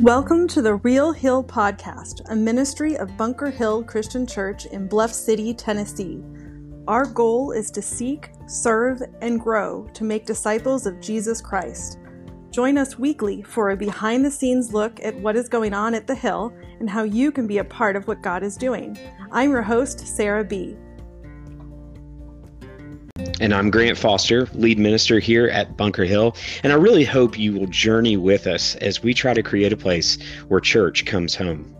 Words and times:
Welcome 0.00 0.46
to 0.48 0.60
the 0.60 0.74
Real 0.74 1.10
Hill 1.10 1.42
Podcast, 1.42 2.20
a 2.30 2.36
ministry 2.36 2.98
of 2.98 3.16
Bunker 3.16 3.48
Hill 3.48 3.82
Christian 3.82 4.26
Church 4.26 4.66
in 4.66 4.86
Bluff 4.86 5.10
City, 5.10 5.54
Tennessee. 5.54 6.22
Our 6.86 7.06
goal 7.06 7.52
is 7.52 7.70
to 7.70 7.80
seek, 7.80 8.28
serve, 8.46 9.00
and 9.22 9.40
grow 9.40 9.88
to 9.94 10.04
make 10.04 10.26
disciples 10.26 10.84
of 10.84 11.00
Jesus 11.00 11.40
Christ. 11.40 11.98
Join 12.50 12.76
us 12.76 12.98
weekly 12.98 13.42
for 13.42 13.70
a 13.70 13.76
behind 13.76 14.22
the 14.22 14.30
scenes 14.30 14.74
look 14.74 15.02
at 15.02 15.18
what 15.20 15.34
is 15.34 15.48
going 15.48 15.72
on 15.72 15.94
at 15.94 16.06
the 16.06 16.14
Hill 16.14 16.52
and 16.78 16.90
how 16.90 17.04
you 17.04 17.32
can 17.32 17.46
be 17.46 17.56
a 17.56 17.64
part 17.64 17.96
of 17.96 18.06
what 18.06 18.20
God 18.20 18.42
is 18.42 18.58
doing. 18.58 18.98
I'm 19.32 19.50
your 19.50 19.62
host, 19.62 20.00
Sarah 20.00 20.44
B. 20.44 20.76
And 23.40 23.54
I'm 23.54 23.70
Grant 23.70 23.96
Foster, 23.96 24.46
lead 24.54 24.78
minister 24.78 25.18
here 25.18 25.48
at 25.48 25.76
Bunker 25.76 26.04
Hill. 26.04 26.36
And 26.62 26.72
I 26.72 26.76
really 26.76 27.04
hope 27.04 27.38
you 27.38 27.52
will 27.52 27.66
journey 27.66 28.16
with 28.16 28.46
us 28.46 28.74
as 28.76 29.02
we 29.02 29.14
try 29.14 29.34
to 29.34 29.42
create 29.42 29.72
a 29.72 29.76
place 29.76 30.18
where 30.48 30.60
church 30.60 31.04
comes 31.04 31.34
home. 31.34 31.74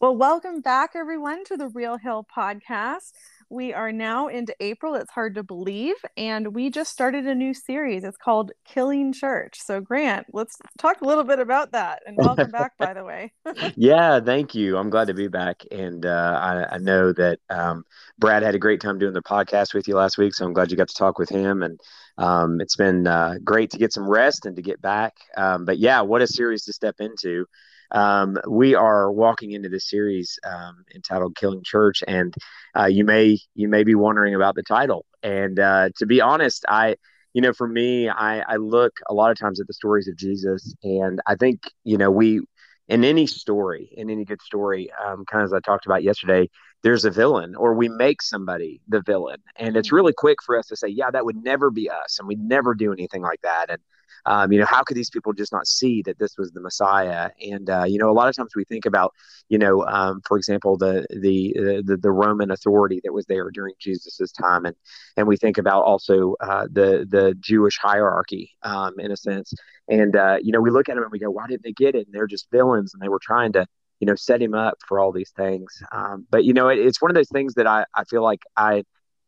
Well, 0.00 0.16
welcome 0.16 0.60
back, 0.60 0.90
everyone, 0.94 1.44
to 1.46 1.56
the 1.56 1.68
Real 1.68 1.96
Hill 1.96 2.26
podcast. 2.36 3.12
We 3.54 3.72
are 3.72 3.92
now 3.92 4.26
into 4.26 4.52
April. 4.58 4.96
It's 4.96 5.12
hard 5.12 5.36
to 5.36 5.44
believe. 5.44 5.94
And 6.16 6.56
we 6.56 6.70
just 6.70 6.90
started 6.90 7.24
a 7.24 7.36
new 7.36 7.54
series. 7.54 8.02
It's 8.02 8.16
called 8.16 8.50
Killing 8.64 9.12
Church. 9.12 9.60
So, 9.62 9.80
Grant, 9.80 10.26
let's 10.32 10.56
talk 10.76 11.02
a 11.02 11.04
little 11.04 11.22
bit 11.22 11.38
about 11.38 11.70
that. 11.70 12.02
And 12.04 12.16
welcome 12.16 12.50
back, 12.50 12.76
by 12.78 12.94
the 12.94 13.04
way. 13.04 13.32
yeah, 13.76 14.18
thank 14.18 14.56
you. 14.56 14.76
I'm 14.76 14.90
glad 14.90 15.06
to 15.06 15.14
be 15.14 15.28
back. 15.28 15.62
And 15.70 16.04
uh, 16.04 16.66
I, 16.68 16.74
I, 16.74 16.78
know 16.78 17.12
that 17.12 17.38
um, 17.48 17.84
Brad 18.18 18.42
had 18.42 18.56
a 18.56 18.58
great 18.58 18.80
time 18.80 18.98
doing 18.98 19.12
the 19.12 19.22
podcast 19.22 19.72
with 19.72 19.86
you 19.86 19.94
last 19.94 20.18
week. 20.18 20.34
So, 20.34 20.44
I'm 20.44 20.52
glad 20.52 20.72
you 20.72 20.76
got 20.76 20.88
to 20.88 20.94
talk 20.94 21.20
with 21.20 21.28
him. 21.28 21.62
And 21.62 21.78
um, 22.18 22.60
it's 22.60 22.74
been 22.74 23.06
uh, 23.06 23.36
great 23.44 23.70
to 23.70 23.78
get 23.78 23.92
some 23.92 24.08
rest 24.08 24.46
and 24.46 24.56
to 24.56 24.62
get 24.62 24.82
back. 24.82 25.14
Um, 25.36 25.64
but 25.64 25.78
yeah, 25.78 26.00
what 26.00 26.22
a 26.22 26.26
series 26.26 26.64
to 26.64 26.72
step 26.72 26.96
into 26.98 27.46
um, 27.90 28.38
we 28.48 28.74
are 28.74 29.10
walking 29.10 29.52
into 29.52 29.68
this 29.68 29.88
series 29.88 30.38
um, 30.44 30.84
entitled 30.94 31.36
"Killing 31.36 31.62
Church," 31.64 32.02
and 32.06 32.34
uh, 32.76 32.86
you 32.86 33.04
may 33.04 33.38
you 33.54 33.68
may 33.68 33.84
be 33.84 33.94
wondering 33.94 34.34
about 34.34 34.54
the 34.54 34.62
title. 34.62 35.04
And 35.22 35.58
uh, 35.58 35.90
to 35.98 36.06
be 36.06 36.20
honest, 36.20 36.64
I 36.68 36.96
you 37.32 37.42
know 37.42 37.52
for 37.52 37.68
me, 37.68 38.08
I, 38.08 38.40
I 38.40 38.56
look 38.56 38.98
a 39.08 39.14
lot 39.14 39.30
of 39.30 39.38
times 39.38 39.60
at 39.60 39.66
the 39.66 39.74
stories 39.74 40.08
of 40.08 40.16
Jesus, 40.16 40.74
and 40.82 41.20
I 41.26 41.36
think 41.36 41.62
you 41.84 41.98
know 41.98 42.10
we 42.10 42.40
in 42.88 43.04
any 43.04 43.26
story, 43.26 43.90
in 43.96 44.10
any 44.10 44.24
good 44.24 44.42
story, 44.42 44.90
um, 45.04 45.24
kind 45.24 45.42
of 45.42 45.46
as 45.46 45.52
I 45.54 45.60
talked 45.60 45.86
about 45.86 46.02
yesterday, 46.02 46.50
there's 46.82 47.06
a 47.06 47.10
villain, 47.10 47.54
or 47.54 47.74
we 47.74 47.88
make 47.88 48.20
somebody 48.20 48.82
the 48.88 49.00
villain, 49.00 49.38
and 49.56 49.76
it's 49.76 49.88
mm-hmm. 49.88 49.96
really 49.96 50.12
quick 50.12 50.38
for 50.44 50.58
us 50.58 50.66
to 50.66 50.76
say, 50.76 50.88
yeah, 50.88 51.10
that 51.10 51.24
would 51.24 51.42
never 51.42 51.70
be 51.70 51.88
us, 51.88 52.18
and 52.18 52.28
we'd 52.28 52.40
never 52.40 52.74
do 52.74 52.92
anything 52.92 53.22
like 53.22 53.40
that, 53.42 53.70
and 53.70 53.80
um, 54.26 54.52
you 54.52 54.58
know, 54.58 54.66
how 54.66 54.82
could 54.82 54.96
these 54.96 55.10
people 55.10 55.32
just 55.32 55.52
not 55.52 55.66
see 55.66 56.02
that 56.02 56.18
this 56.18 56.36
was 56.38 56.52
the 56.52 56.60
Messiah? 56.60 57.30
And 57.40 57.68
uh, 57.68 57.84
you 57.86 57.98
know, 57.98 58.10
a 58.10 58.12
lot 58.12 58.28
of 58.28 58.36
times 58.36 58.52
we 58.56 58.64
think 58.64 58.86
about, 58.86 59.12
you 59.48 59.58
know, 59.58 59.84
um, 59.86 60.20
for 60.26 60.36
example, 60.36 60.76
the, 60.76 61.06
the 61.10 61.82
the 61.84 61.96
the 61.96 62.10
Roman 62.10 62.50
authority 62.50 63.00
that 63.04 63.12
was 63.12 63.26
there 63.26 63.50
during 63.50 63.74
Jesus's 63.78 64.32
time, 64.32 64.64
and 64.64 64.76
and 65.16 65.26
we 65.26 65.36
think 65.36 65.58
about 65.58 65.84
also 65.84 66.36
uh, 66.40 66.66
the 66.70 67.06
the 67.08 67.34
Jewish 67.40 67.78
hierarchy 67.78 68.50
um, 68.62 68.94
in 68.98 69.10
a 69.10 69.16
sense. 69.16 69.52
And 69.88 70.16
uh, 70.16 70.38
you 70.42 70.52
know, 70.52 70.60
we 70.60 70.70
look 70.70 70.88
at 70.88 70.94
them 70.94 71.04
and 71.04 71.12
we 71.12 71.18
go, 71.18 71.30
why 71.30 71.46
didn't 71.46 71.62
they 71.62 71.72
get 71.72 71.94
it? 71.94 72.06
And 72.06 72.14
they're 72.14 72.26
just 72.26 72.50
villains, 72.50 72.94
and 72.94 73.02
they 73.02 73.08
were 73.08 73.20
trying 73.22 73.52
to 73.52 73.66
you 74.00 74.06
know 74.06 74.14
set 74.14 74.42
him 74.42 74.54
up 74.54 74.74
for 74.86 74.98
all 74.98 75.12
these 75.12 75.30
things. 75.36 75.82
Um, 75.92 76.26
but 76.30 76.44
you 76.44 76.52
know, 76.52 76.68
it, 76.68 76.78
it's 76.78 77.00
one 77.02 77.10
of 77.10 77.14
those 77.14 77.28
things 77.28 77.54
that 77.54 77.66
I 77.66 77.84
I 77.94 78.04
feel 78.04 78.22
like 78.22 78.40
I 78.56 78.84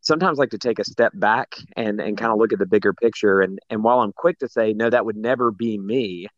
sometimes 0.07 0.39
like 0.39 0.51
to 0.51 0.59
take 0.59 0.79
a 0.79 0.85
step 0.85 1.13
back 1.15 1.57
and 1.77 2.01
and 2.01 2.17
kind 2.17 2.33
of 2.33 2.39
look 2.39 2.53
at 2.53 2.59
the 2.59 2.67
bigger 2.67 2.93
picture 2.95 3.41
and 3.41 3.59
and 3.71 3.83
while 3.83 4.01
I'm 4.01 4.13
quick 4.13 4.39
to 4.39 4.49
say 4.49 4.73
no 4.73 4.89
that 4.89 5.05
would 5.05 5.17
never 5.17 5.51
be 5.51 5.79
me 5.79 6.29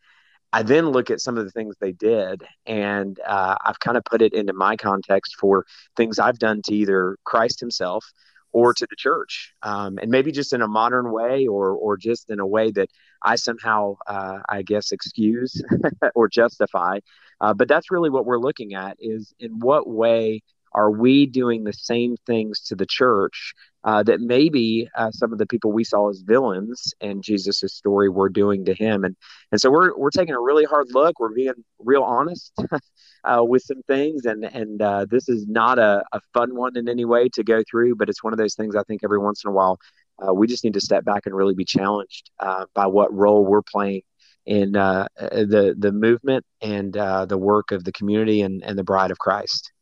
I 0.53 0.63
then 0.63 0.89
look 0.89 1.11
at 1.11 1.21
some 1.21 1.37
of 1.37 1.45
the 1.45 1.51
things 1.51 1.77
they 1.79 1.93
did 1.93 2.43
and 2.67 3.19
uh, 3.27 3.57
I've 3.65 3.81
kind 3.81 3.99
of 3.99 4.05
put 4.05 4.23
it 4.23 4.33
into 4.33 4.55
my 4.55 4.77
context 4.77 5.37
for 5.39 5.67
things 5.97 6.19
I've 6.19 6.39
done 6.39 6.63
to 6.65 6.75
either 6.75 7.19
Christ 7.25 7.61
himself 7.61 8.07
or 8.53 8.73
to 8.73 8.87
the 8.89 8.97
church 8.97 9.53
um, 9.63 9.99
and 10.01 10.11
maybe 10.11 10.33
just 10.33 10.55
in 10.55 10.63
a 10.63 10.69
modern 10.69 11.13
way 11.13 11.47
or 11.47 11.73
or 11.73 11.99
just 11.99 12.31
in 12.31 12.41
a 12.41 12.47
way 12.47 12.71
that 12.71 12.89
I 13.23 13.37
somehow 13.37 13.97
uh, 14.07 14.39
I 14.49 14.63
guess 14.63 14.93
excuse 14.93 15.63
or 16.15 16.29
justify 16.29 17.01
uh, 17.41 17.53
but 17.55 17.69
that's 17.69 17.91
really 17.91 18.11
what 18.11 18.25
we're 18.25 18.39
looking 18.39 18.75
at 18.75 18.97
is 19.01 19.35
in 19.39 19.59
what 19.61 19.87
way 19.87 20.43
are 20.73 20.91
we 20.91 21.27
doing 21.27 21.65
the 21.65 21.73
same 21.73 22.17
things 22.27 22.61
to 22.61 22.75
the 22.75 22.87
church 22.87 23.55
uh, 23.85 24.03
that 24.03 24.21
maybe 24.21 24.89
uh, 24.97 25.11
some 25.11 25.33
of 25.33 25.39
the 25.39 25.47
people 25.47 25.73
we 25.73 25.85
saw 25.85 26.11
as 26.11 26.21
villains 26.21 26.95
in 27.01 27.23
Jesus' 27.23 27.63
story 27.75 28.09
were 28.09 28.29
doing 28.29 28.65
to 28.65 28.75
him? 28.75 29.05
And 29.05 29.17
and 29.53 29.61
so 29.61 29.71
we're 29.71 29.97
we're 29.97 30.11
taking 30.11 30.35
a 30.35 30.41
really 30.41 30.65
hard 30.65 30.89
look. 30.93 31.19
We're 31.19 31.35
being 31.35 31.53
real 31.79 32.03
honest 32.03 32.53
uh, 33.25 33.43
with 33.45 33.63
some 33.63 33.83
things, 33.87 34.27
and 34.27 34.45
and 34.45 34.83
uh, 34.83 35.07
this 35.11 35.29
is 35.29 35.47
not 35.47 35.79
a, 35.79 36.05
a 36.13 36.21
fun 36.35 36.55
one 36.55 36.77
in 36.77 36.89
any 36.89 37.05
way 37.05 37.29
to 37.31 37.45
go 37.45 37.63
through, 37.69 37.97
but 37.97 38.09
it's 38.09 38.23
one 38.23 38.33
of 38.33 38.39
those 38.39 38.55
things 38.55 38.77
I 38.77 38.83
think 38.83 39.03
every 39.05 39.19
once 39.19 39.45
in 39.45 39.51
a 39.51 39.53
while 39.53 39.79
uh, 40.27 40.35
we 40.35 40.47
just 40.47 40.65
need 40.65 40.75
to 40.75 40.81
step 40.81 41.05
back 41.05 41.27
and 41.27 41.35
really 41.35 41.55
be 41.55 41.65
challenged 41.65 42.31
uh, 42.41 42.67
by 42.75 42.87
what 42.87 43.13
role 43.15 43.45
we're 43.45 43.63
playing 43.63 44.03
in 44.47 44.73
the 44.73 45.75
the 45.79 45.93
movement 45.93 46.45
and 46.63 46.95
the 46.95 47.39
work 47.39 47.71
of 47.71 47.85
the 47.85 47.93
community 47.93 48.43
and, 48.43 48.63
and 48.65 48.79
the 48.79 48.85
bride 48.85 49.11
of 49.11 49.19
Christ. 49.19 49.73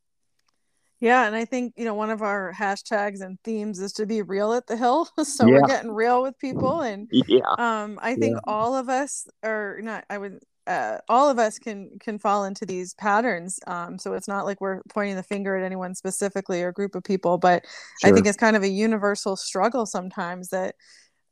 Yeah, 1.01 1.27
and 1.27 1.37
I 1.37 1.45
think 1.45 1.75
you 1.77 1.85
know 1.85 1.95
one 1.95 2.11
of 2.11 2.23
our 2.23 2.53
hashtags 2.53 3.21
and 3.21 3.39
themes 3.45 3.81
is 3.81 3.93
to 3.95 4.07
be 4.07 4.23
real 4.23 4.53
at 4.53 4.67
the 4.67 4.77
hill. 4.77 5.09
so 5.23 5.47
yeah. 5.47 5.53
we're 5.53 5.67
getting 5.69 5.91
real 5.91 6.23
with 6.23 6.39
people, 6.39 6.81
and 6.81 7.09
yeah, 7.11 7.41
um, 7.59 7.99
I 8.03 8.15
think 8.15 8.37
yeah. 8.37 8.53
all 8.53 8.75
of 8.75 8.89
us 8.89 9.27
are 9.43 9.79
not. 9.83 10.05
I 10.09 10.19
would. 10.19 10.39
Uh, 10.67 10.99
all 11.09 11.31
of 11.31 11.39
us 11.39 11.61
can 11.61 11.91
can 12.01 12.19
fall 12.19 12.45
into 12.45 12.67
these 12.67 12.95
patterns. 12.95 13.61
Um, 13.69 13.99
so 13.99 14.15
it's 14.15 14.27
not 14.27 14.47
like 14.47 14.61
we're 14.61 14.81
pointing 14.89 15.15
the 15.15 15.23
finger 15.23 15.57
at 15.57 15.65
anyone 15.65 15.95
specifically 15.95 16.61
or 16.63 16.73
group 16.73 16.97
of 16.97 17.05
people, 17.05 17.39
but 17.39 17.65
sure. 18.01 18.11
I 18.11 18.13
think 18.13 18.27
it's 18.27 18.37
kind 18.37 18.57
of 18.57 18.65
a 18.65 18.69
universal 18.69 19.37
struggle 19.37 19.87
sometimes 19.87 20.49
that 20.49 20.75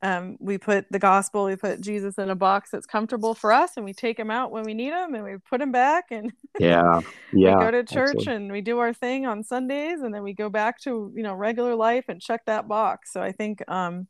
um, 0.04 0.36
we 0.38 0.58
put 0.58 0.84
the 0.90 0.98
gospel, 0.98 1.46
we 1.46 1.56
put 1.56 1.80
Jesus 1.80 2.18
in 2.18 2.28
a 2.28 2.34
box 2.34 2.70
that's 2.70 2.84
comfortable 2.84 3.32
for 3.32 3.50
us, 3.52 3.70
and 3.76 3.86
we 3.86 3.94
take 3.94 4.18
him 4.18 4.30
out 4.30 4.52
when 4.52 4.64
we 4.64 4.74
need 4.74 4.92
him, 4.92 5.14
and 5.14 5.24
we 5.24 5.38
put 5.48 5.62
him 5.62 5.72
back, 5.72 6.04
and 6.10 6.30
yeah, 6.58 7.00
yeah, 7.32 7.56
we 7.56 7.64
go 7.64 7.70
to 7.70 7.82
church 7.82 8.08
absolutely. 8.16 8.34
and 8.34 8.52
we 8.52 8.60
do 8.60 8.78
our 8.80 8.92
thing 8.92 9.24
on 9.24 9.42
Sundays, 9.42 10.02
and 10.02 10.14
then 10.14 10.22
we 10.22 10.34
go 10.34 10.50
back 10.50 10.78
to 10.82 11.10
you 11.16 11.22
know 11.22 11.32
regular 11.32 11.74
life 11.74 12.04
and 12.08 12.20
check 12.20 12.44
that 12.44 12.68
box. 12.68 13.14
So 13.14 13.22
I 13.22 13.32
think 13.32 13.66
um, 13.66 14.06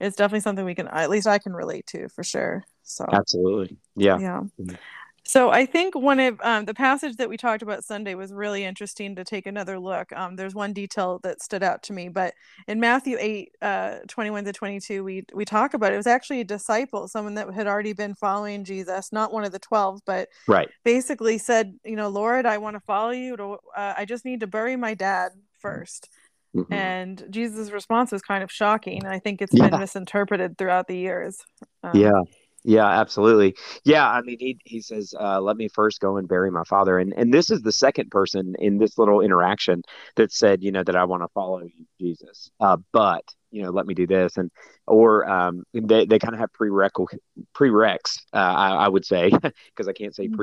it's 0.00 0.16
definitely 0.16 0.40
something 0.40 0.64
we 0.64 0.74
can, 0.74 0.88
at 0.88 1.08
least 1.08 1.28
I 1.28 1.38
can 1.38 1.52
relate 1.52 1.86
to 1.88 2.08
for 2.08 2.24
sure. 2.24 2.64
So 2.82 3.06
absolutely, 3.12 3.76
yeah, 3.94 4.18
yeah. 4.18 4.40
So 5.32 5.48
I 5.48 5.64
think 5.64 5.94
one 5.94 6.20
of 6.20 6.38
um, 6.42 6.66
the 6.66 6.74
passage 6.74 7.16
that 7.16 7.26
we 7.26 7.38
talked 7.38 7.62
about 7.62 7.84
Sunday 7.84 8.14
was 8.14 8.34
really 8.34 8.64
interesting 8.64 9.16
to 9.16 9.24
take 9.24 9.46
another 9.46 9.78
look. 9.78 10.12
Um, 10.12 10.36
there's 10.36 10.54
one 10.54 10.74
detail 10.74 11.20
that 11.22 11.40
stood 11.40 11.62
out 11.62 11.82
to 11.84 11.94
me, 11.94 12.10
but 12.10 12.34
in 12.68 12.78
Matthew 12.78 13.16
8, 13.18 13.50
uh, 13.62 13.96
21 14.08 14.44
to 14.44 14.52
22, 14.52 15.02
we, 15.02 15.24
we 15.32 15.46
talk 15.46 15.72
about 15.72 15.90
it. 15.90 15.94
it 15.94 15.96
was 15.96 16.06
actually 16.06 16.40
a 16.40 16.44
disciple, 16.44 17.08
someone 17.08 17.32
that 17.36 17.50
had 17.54 17.66
already 17.66 17.94
been 17.94 18.14
following 18.14 18.62
Jesus, 18.62 19.10
not 19.10 19.32
one 19.32 19.42
of 19.42 19.52
the 19.52 19.58
12, 19.58 20.02
but 20.04 20.28
right. 20.46 20.68
basically 20.84 21.38
said, 21.38 21.78
you 21.82 21.96
know, 21.96 22.10
Lord, 22.10 22.44
I 22.44 22.58
want 22.58 22.76
to 22.76 22.80
follow 22.80 23.12
you. 23.12 23.34
To, 23.38 23.56
uh, 23.74 23.94
I 23.96 24.04
just 24.04 24.26
need 24.26 24.40
to 24.40 24.46
bury 24.46 24.76
my 24.76 24.92
dad 24.92 25.32
1st 25.64 26.08
mm-hmm. 26.56 26.70
And 26.74 27.24
Jesus' 27.30 27.70
response 27.70 28.12
was 28.12 28.20
kind 28.20 28.44
of 28.44 28.52
shocking. 28.52 29.06
I 29.06 29.18
think 29.18 29.40
it's 29.40 29.54
yeah. 29.54 29.70
been 29.70 29.80
misinterpreted 29.80 30.58
throughout 30.58 30.88
the 30.88 30.98
years. 30.98 31.38
Um, 31.82 31.92
yeah 31.94 32.20
yeah, 32.64 32.86
absolutely. 32.86 33.56
Yeah, 33.84 34.08
I 34.08 34.20
mean, 34.22 34.36
he 34.38 34.58
he 34.64 34.80
says, 34.80 35.14
uh, 35.18 35.40
"Let 35.40 35.56
me 35.56 35.68
first 35.68 36.00
go 36.00 36.16
and 36.16 36.28
bury 36.28 36.50
my 36.50 36.62
father," 36.64 36.98
and 36.98 37.12
and 37.16 37.34
this 37.34 37.50
is 37.50 37.62
the 37.62 37.72
second 37.72 38.10
person 38.10 38.54
in 38.58 38.78
this 38.78 38.98
little 38.98 39.20
interaction 39.20 39.82
that 40.16 40.32
said, 40.32 40.62
you 40.62 40.70
know, 40.70 40.84
that 40.84 40.94
I 40.96 41.04
want 41.04 41.22
to 41.24 41.28
follow 41.34 41.60
you, 41.62 41.86
Jesus, 42.00 42.50
uh, 42.60 42.76
but 42.92 43.24
you 43.50 43.62
know, 43.62 43.70
let 43.70 43.86
me 43.86 43.94
do 43.94 44.06
this, 44.06 44.36
and 44.36 44.50
or 44.86 45.28
um, 45.28 45.64
they 45.74 46.06
they 46.06 46.18
kind 46.20 46.34
of 46.34 46.40
have 46.40 46.52
prereq 46.52 46.90
prereqs, 47.56 48.18
uh, 48.32 48.36
I, 48.36 48.70
I 48.84 48.88
would 48.88 49.04
say, 49.04 49.30
because 49.66 49.88
I 49.88 49.92
can't 49.92 50.14
say 50.14 50.28
mm-hmm. 50.28 50.36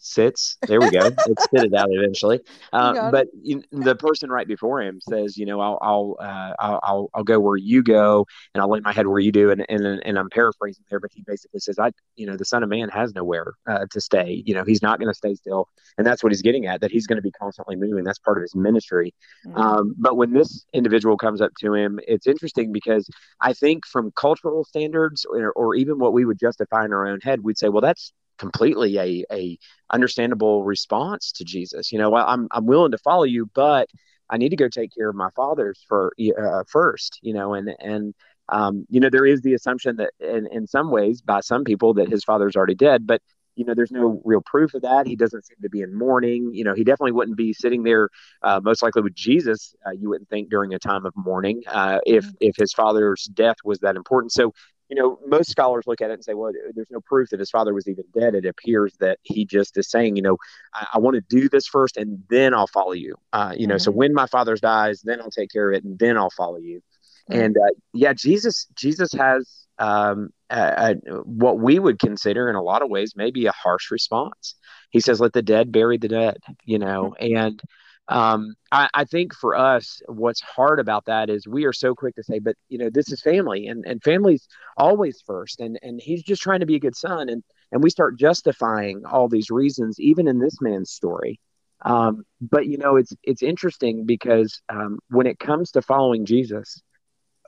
Sits. 0.00 0.56
There 0.66 0.80
we 0.80 0.90
go. 0.90 1.06
it 1.26 1.40
spit 1.40 1.64
it 1.64 1.74
out 1.74 1.88
eventually. 1.90 2.40
Uh, 2.72 3.10
but 3.10 3.28
you, 3.40 3.62
the 3.70 3.94
person 3.94 4.30
right 4.30 4.48
before 4.48 4.82
him 4.82 5.00
says, 5.00 5.36
you 5.36 5.46
know, 5.46 5.60
I'll 5.60 5.78
I'll, 5.80 6.16
uh, 6.20 6.54
I'll, 6.58 6.80
I'll 6.82 7.10
I'll 7.14 7.24
go 7.24 7.38
where 7.38 7.56
you 7.56 7.82
go, 7.82 8.26
and 8.54 8.62
I'll 8.62 8.70
lay 8.70 8.80
my 8.80 8.92
head 8.92 9.06
where 9.06 9.20
you 9.20 9.32
do. 9.32 9.50
And 9.50 9.64
and 9.68 9.84
and 9.86 10.18
I'm 10.18 10.30
paraphrasing 10.30 10.84
there, 10.90 11.00
but 11.00 11.10
he 11.14 11.22
basically 11.26 11.60
says, 11.60 11.78
I, 11.78 11.92
you 12.16 12.26
know, 12.26 12.36
the 12.36 12.44
Son 12.44 12.62
of 12.62 12.68
Man 12.68 12.88
has 12.88 13.14
nowhere 13.14 13.52
uh, 13.68 13.86
to 13.90 14.00
stay. 14.00 14.42
You 14.46 14.54
know, 14.54 14.64
he's 14.64 14.82
not 14.82 14.98
going 14.98 15.10
to 15.10 15.16
stay 15.16 15.34
still, 15.34 15.68
and 15.98 16.06
that's 16.06 16.22
what 16.22 16.32
he's 16.32 16.42
getting 16.42 16.66
at. 16.66 16.80
That 16.80 16.90
he's 16.90 17.06
going 17.06 17.16
to 17.16 17.22
be 17.22 17.32
constantly 17.32 17.76
moving. 17.76 18.04
That's 18.04 18.18
part 18.18 18.38
of 18.38 18.42
his 18.42 18.54
ministry. 18.54 19.14
Mm-hmm. 19.46 19.56
Um, 19.56 19.94
but 19.98 20.16
when 20.16 20.32
this 20.32 20.64
individual 20.72 21.16
comes 21.16 21.40
up 21.40 21.52
to 21.60 21.74
him, 21.74 22.00
it's 22.06 22.26
interesting 22.26 22.72
because 22.72 23.08
I 23.40 23.52
think 23.52 23.86
from 23.86 24.12
cultural 24.12 24.64
standards, 24.64 25.24
or, 25.24 25.52
or 25.52 25.74
even 25.74 25.98
what 25.98 26.12
we 26.12 26.24
would 26.24 26.38
justify 26.38 26.84
in 26.84 26.92
our 26.92 27.06
own 27.06 27.20
head, 27.20 27.40
we'd 27.42 27.58
say, 27.58 27.68
well, 27.68 27.80
that's 27.80 28.12
completely 28.40 28.98
a, 28.98 29.24
a 29.30 29.58
understandable 29.92 30.64
response 30.64 31.32
to 31.32 31.44
Jesus. 31.44 31.92
You 31.92 31.98
know, 31.98 32.14
I'm, 32.16 32.48
I'm 32.50 32.66
willing 32.66 32.92
to 32.92 32.98
follow 32.98 33.24
you, 33.24 33.50
but 33.54 33.86
I 34.30 34.38
need 34.38 34.48
to 34.50 34.56
go 34.56 34.68
take 34.68 34.90
care 34.96 35.10
of 35.10 35.16
my 35.16 35.30
father's 35.36 35.84
for 35.88 36.12
uh, 36.42 36.64
first, 36.66 37.18
you 37.22 37.34
know, 37.34 37.54
and, 37.54 37.68
and, 37.78 38.14
um, 38.48 38.86
you 38.88 39.00
know, 39.00 39.10
there 39.10 39.26
is 39.26 39.42
the 39.42 39.54
assumption 39.54 39.96
that 39.96 40.12
in, 40.18 40.48
in 40.50 40.66
some 40.66 40.90
ways 40.90 41.20
by 41.20 41.40
some 41.40 41.64
people 41.64 41.94
that 41.94 42.08
his 42.08 42.24
father's 42.24 42.56
already 42.56 42.74
dead, 42.74 43.06
but 43.06 43.20
you 43.56 43.66
know, 43.66 43.74
there's 43.74 43.90
no 43.90 44.22
real 44.24 44.40
proof 44.40 44.72
of 44.74 44.82
that. 44.82 45.06
He 45.06 45.16
doesn't 45.16 45.44
seem 45.44 45.58
to 45.62 45.68
be 45.68 45.82
in 45.82 45.92
mourning. 45.94 46.50
You 46.54 46.64
know, 46.64 46.74
he 46.74 46.82
definitely 46.82 47.12
wouldn't 47.12 47.36
be 47.36 47.52
sitting 47.52 47.82
there, 47.82 48.08
uh, 48.42 48.60
most 48.62 48.82
likely 48.82 49.02
with 49.02 49.14
Jesus. 49.14 49.74
Uh, 49.86 49.90
you 49.90 50.08
wouldn't 50.08 50.30
think 50.30 50.48
during 50.48 50.72
a 50.72 50.78
time 50.78 51.04
of 51.04 51.12
mourning 51.14 51.62
uh, 51.66 51.98
if 52.06 52.24
mm-hmm. 52.24 52.36
if 52.40 52.56
his 52.56 52.72
father's 52.72 53.24
death 53.24 53.56
was 53.64 53.80
that 53.80 53.96
important. 53.96 54.32
So, 54.32 54.54
you 54.90 55.00
know, 55.00 55.18
most 55.24 55.50
scholars 55.50 55.86
look 55.86 56.00
at 56.00 56.10
it 56.10 56.14
and 56.14 56.24
say, 56.24 56.34
well, 56.34 56.52
there's 56.74 56.90
no 56.90 57.00
proof 57.00 57.30
that 57.30 57.38
his 57.38 57.48
father 57.48 57.72
was 57.72 57.86
even 57.86 58.04
dead. 58.12 58.34
It 58.34 58.44
appears 58.44 58.96
that 58.98 59.20
he 59.22 59.44
just 59.44 59.78
is 59.78 59.88
saying, 59.88 60.16
you 60.16 60.22
know, 60.22 60.36
I, 60.74 60.86
I 60.94 60.98
want 60.98 61.14
to 61.14 61.20
do 61.20 61.48
this 61.48 61.68
first, 61.68 61.96
and 61.96 62.22
then 62.28 62.52
I'll 62.52 62.66
follow 62.66 62.92
you. 62.92 63.14
Uh, 63.32 63.54
you 63.56 63.68
know, 63.68 63.76
mm-hmm. 63.76 63.82
so 63.82 63.92
when 63.92 64.12
my 64.12 64.26
father 64.26 64.56
dies, 64.56 65.02
then 65.02 65.20
I'll 65.20 65.30
take 65.30 65.50
care 65.50 65.70
of 65.70 65.76
it, 65.76 65.84
and 65.84 65.96
then 65.96 66.18
I'll 66.18 66.30
follow 66.30 66.58
you. 66.58 66.82
Mm-hmm. 67.30 67.40
And 67.40 67.56
uh, 67.56 67.74
yeah, 67.92 68.12
Jesus, 68.12 68.66
Jesus 68.74 69.12
has 69.12 69.66
um, 69.78 70.30
a, 70.50 70.96
a, 71.06 71.12
what 71.22 71.60
we 71.60 71.78
would 71.78 72.00
consider 72.00 72.50
in 72.50 72.56
a 72.56 72.62
lot 72.62 72.82
of 72.82 72.90
ways 72.90 73.14
maybe 73.14 73.46
a 73.46 73.52
harsh 73.52 73.92
response. 73.92 74.56
He 74.90 74.98
says, 74.98 75.20
"Let 75.20 75.34
the 75.34 75.42
dead 75.42 75.70
bury 75.70 75.98
the 75.98 76.08
dead," 76.08 76.38
you 76.64 76.80
know, 76.80 77.14
and 77.20 77.62
um, 78.10 78.54
I, 78.72 78.88
I, 78.92 79.04
think 79.04 79.34
for 79.34 79.56
us, 79.56 80.02
what's 80.06 80.40
hard 80.40 80.80
about 80.80 81.06
that 81.06 81.30
is 81.30 81.46
we 81.46 81.64
are 81.64 81.72
so 81.72 81.94
quick 81.94 82.16
to 82.16 82.22
say, 82.22 82.40
"But 82.40 82.56
you 82.68 82.76
know, 82.76 82.90
this 82.90 83.12
is 83.12 83.22
family, 83.22 83.68
and 83.68 83.84
and 83.86 84.02
family's 84.02 84.48
always 84.76 85.22
first, 85.24 85.60
and 85.60 85.78
and 85.82 86.00
he's 86.00 86.22
just 86.22 86.42
trying 86.42 86.60
to 86.60 86.66
be 86.66 86.76
a 86.76 86.80
good 86.80 86.96
son," 86.96 87.28
and 87.28 87.42
and 87.72 87.82
we 87.82 87.90
start 87.90 88.18
justifying 88.18 89.04
all 89.06 89.28
these 89.28 89.50
reasons, 89.50 90.00
even 90.00 90.28
in 90.28 90.38
this 90.38 90.60
man's 90.60 90.90
story. 90.90 91.40
Um, 91.82 92.24
but 92.40 92.66
you 92.66 92.78
know, 92.78 92.96
it's 92.96 93.14
it's 93.22 93.42
interesting 93.42 94.04
because 94.04 94.60
um, 94.68 94.98
when 95.08 95.26
it 95.26 95.38
comes 95.38 95.70
to 95.72 95.82
following 95.82 96.26
Jesus, 96.26 96.82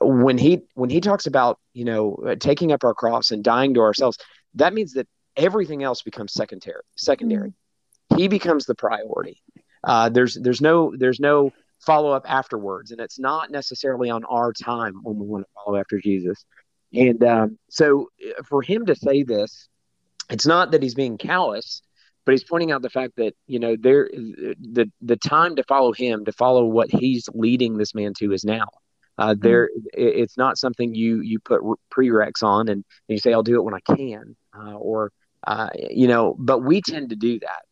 when 0.01 0.37
he 0.37 0.61
when 0.75 0.89
he 0.89 1.01
talks 1.01 1.27
about 1.27 1.59
you 1.73 1.85
know 1.85 2.15
uh, 2.27 2.35
taking 2.35 2.71
up 2.71 2.83
our 2.83 2.93
cross 2.93 3.31
and 3.31 3.43
dying 3.43 3.73
to 3.73 3.81
ourselves 3.81 4.17
that 4.55 4.73
means 4.73 4.93
that 4.93 5.07
everything 5.35 5.83
else 5.83 6.01
becomes 6.01 6.33
secondary 6.33 6.81
secondary 6.95 7.49
mm-hmm. 7.49 8.17
he 8.17 8.27
becomes 8.27 8.65
the 8.65 8.75
priority 8.75 9.41
uh, 9.83 10.09
there's 10.09 10.35
there's 10.35 10.61
no 10.61 10.93
there's 10.97 11.19
no 11.19 11.51
follow 11.85 12.11
up 12.11 12.25
afterwards 12.27 12.91
and 12.91 13.01
it's 13.01 13.19
not 13.19 13.51
necessarily 13.51 14.09
on 14.09 14.23
our 14.25 14.53
time 14.53 14.93
when 15.03 15.17
we 15.17 15.25
want 15.25 15.43
to 15.43 15.49
follow 15.53 15.77
after 15.77 15.99
jesus 15.99 16.45
and 16.93 17.23
um, 17.23 17.57
so 17.69 18.09
uh, 18.25 18.41
for 18.43 18.61
him 18.61 18.85
to 18.85 18.95
say 18.95 19.23
this 19.23 19.67
it's 20.29 20.45
not 20.45 20.71
that 20.71 20.81
he's 20.81 20.95
being 20.95 21.17
callous 21.17 21.81
but 22.25 22.31
he's 22.31 22.45
pointing 22.45 22.71
out 22.71 22.81
the 22.81 22.89
fact 22.89 23.13
that 23.17 23.33
you 23.47 23.59
know 23.59 23.75
there 23.77 24.09
the 24.13 24.89
the 25.01 25.17
time 25.17 25.57
to 25.57 25.63
follow 25.63 25.91
him 25.91 26.23
to 26.23 26.31
follow 26.31 26.63
what 26.63 26.89
he's 26.89 27.27
leading 27.33 27.77
this 27.77 27.93
man 27.93 28.13
to 28.17 28.31
is 28.31 28.45
now 28.45 28.67
uh, 29.17 29.29
mm-hmm. 29.29 29.41
there, 29.41 29.67
mm-hmm. 29.67 29.87
it's 29.95 30.37
not 30.37 30.57
something 30.57 30.95
you 30.95 31.21
you 31.21 31.39
put 31.39 31.61
prereqs 31.91 32.43
on 32.43 32.67
and, 32.67 32.77
and 32.77 32.83
you 33.07 33.19
say 33.19 33.33
I'll 33.33 33.43
do 33.43 33.55
it 33.55 33.63
when 33.63 33.73
I 33.73 33.95
can, 33.95 34.35
uh, 34.57 34.73
or 34.73 35.11
uh, 35.45 35.69
you 35.75 36.07
know. 36.07 36.35
But 36.37 36.59
we 36.59 36.81
tend 36.81 37.09
to 37.09 37.15
do 37.15 37.39
that. 37.39 37.63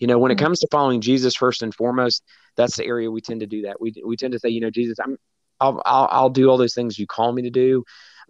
You 0.00 0.08
know, 0.08 0.18
when 0.18 0.32
mm-hmm. 0.32 0.40
it 0.40 0.44
comes 0.44 0.58
to 0.60 0.68
following 0.70 1.00
Jesus 1.00 1.36
first 1.36 1.62
and 1.62 1.72
foremost, 1.74 2.24
that's 2.56 2.76
the 2.76 2.84
area 2.84 3.10
we 3.10 3.20
tend 3.20 3.40
to 3.40 3.46
do 3.46 3.62
that. 3.62 3.80
We 3.80 3.94
we 4.04 4.16
tend 4.16 4.32
to 4.32 4.40
say, 4.40 4.48
you 4.48 4.60
know, 4.60 4.70
Jesus, 4.70 4.98
I'm 4.98 5.16
I'll 5.60 5.80
I'll, 5.84 6.08
I'll 6.10 6.30
do 6.30 6.50
all 6.50 6.56
those 6.56 6.74
things 6.74 6.98
you 6.98 7.06
call 7.06 7.32
me 7.32 7.42
to 7.42 7.50
do, 7.50 7.84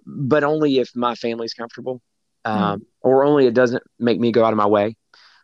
but 0.04 0.44
only 0.44 0.78
if 0.78 0.90
my 0.94 1.14
family's 1.14 1.54
comfortable, 1.54 2.02
mm-hmm. 2.44 2.62
um, 2.62 2.86
or 3.00 3.24
only 3.24 3.46
it 3.46 3.54
doesn't 3.54 3.82
make 3.98 4.20
me 4.20 4.32
go 4.32 4.44
out 4.44 4.52
of 4.52 4.58
my 4.58 4.66
way 4.66 4.96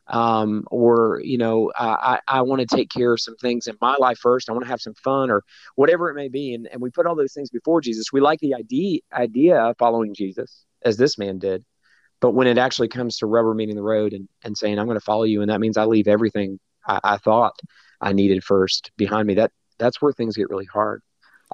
um, 0.08 0.64
or 0.70 1.20
you 1.25 1.38
know 1.38 1.73
I, 1.76 2.20
I 2.28 2.43
want 2.43 2.67
to 2.67 2.76
take 2.76 2.90
care 2.90 3.12
of 3.12 3.20
some 3.20 3.37
things 3.37 3.67
in 3.67 3.76
my 3.81 3.96
life 3.96 4.19
first. 4.19 4.49
I 4.49 4.52
want 4.52 4.64
to 4.64 4.70
have 4.70 4.81
some 4.81 4.94
fun 4.94 5.31
or 5.31 5.43
whatever 5.75 6.11
it 6.11 6.14
may 6.14 6.28
be, 6.28 6.55
and, 6.55 6.69
and 6.70 6.81
we 6.81 6.90
put 6.90 7.06
all 7.06 7.17
those 7.17 7.32
things 7.32 7.50
before 7.50 7.81
Jesus. 7.81 8.12
We 8.12 8.20
like 8.20 8.40
the 8.40 8.55
idea 8.55 9.00
idea 9.12 9.61
of 9.61 9.76
following 9.78 10.14
Jesus 10.14 10.64
as 10.82 10.96
this 10.96 11.19
man 11.19 11.38
did, 11.38 11.64
but 12.20 12.32
when 12.32 12.46
it 12.46 12.58
actually 12.58 12.88
comes 12.88 13.18
to 13.18 13.26
rubber 13.26 13.54
meeting 13.54 13.76
the 13.76 13.82
road 13.82 14.12
and, 14.12 14.28
and 14.42 14.56
saying 14.56 14.78
I'm 14.78 14.86
going 14.86 14.98
to 14.98 15.04
follow 15.04 15.24
you, 15.24 15.42
and 15.42 15.50
that 15.50 15.60
means 15.60 15.76
I 15.76 15.84
leave 15.84 16.08
everything 16.08 16.58
I, 16.86 17.00
I 17.02 17.16
thought 17.18 17.58
I 18.00 18.12
needed 18.12 18.44
first 18.44 18.90
behind 18.96 19.26
me. 19.26 19.34
That 19.34 19.52
that's 19.78 20.00
where 20.00 20.12
things 20.12 20.36
get 20.36 20.50
really 20.50 20.66
hard. 20.66 21.02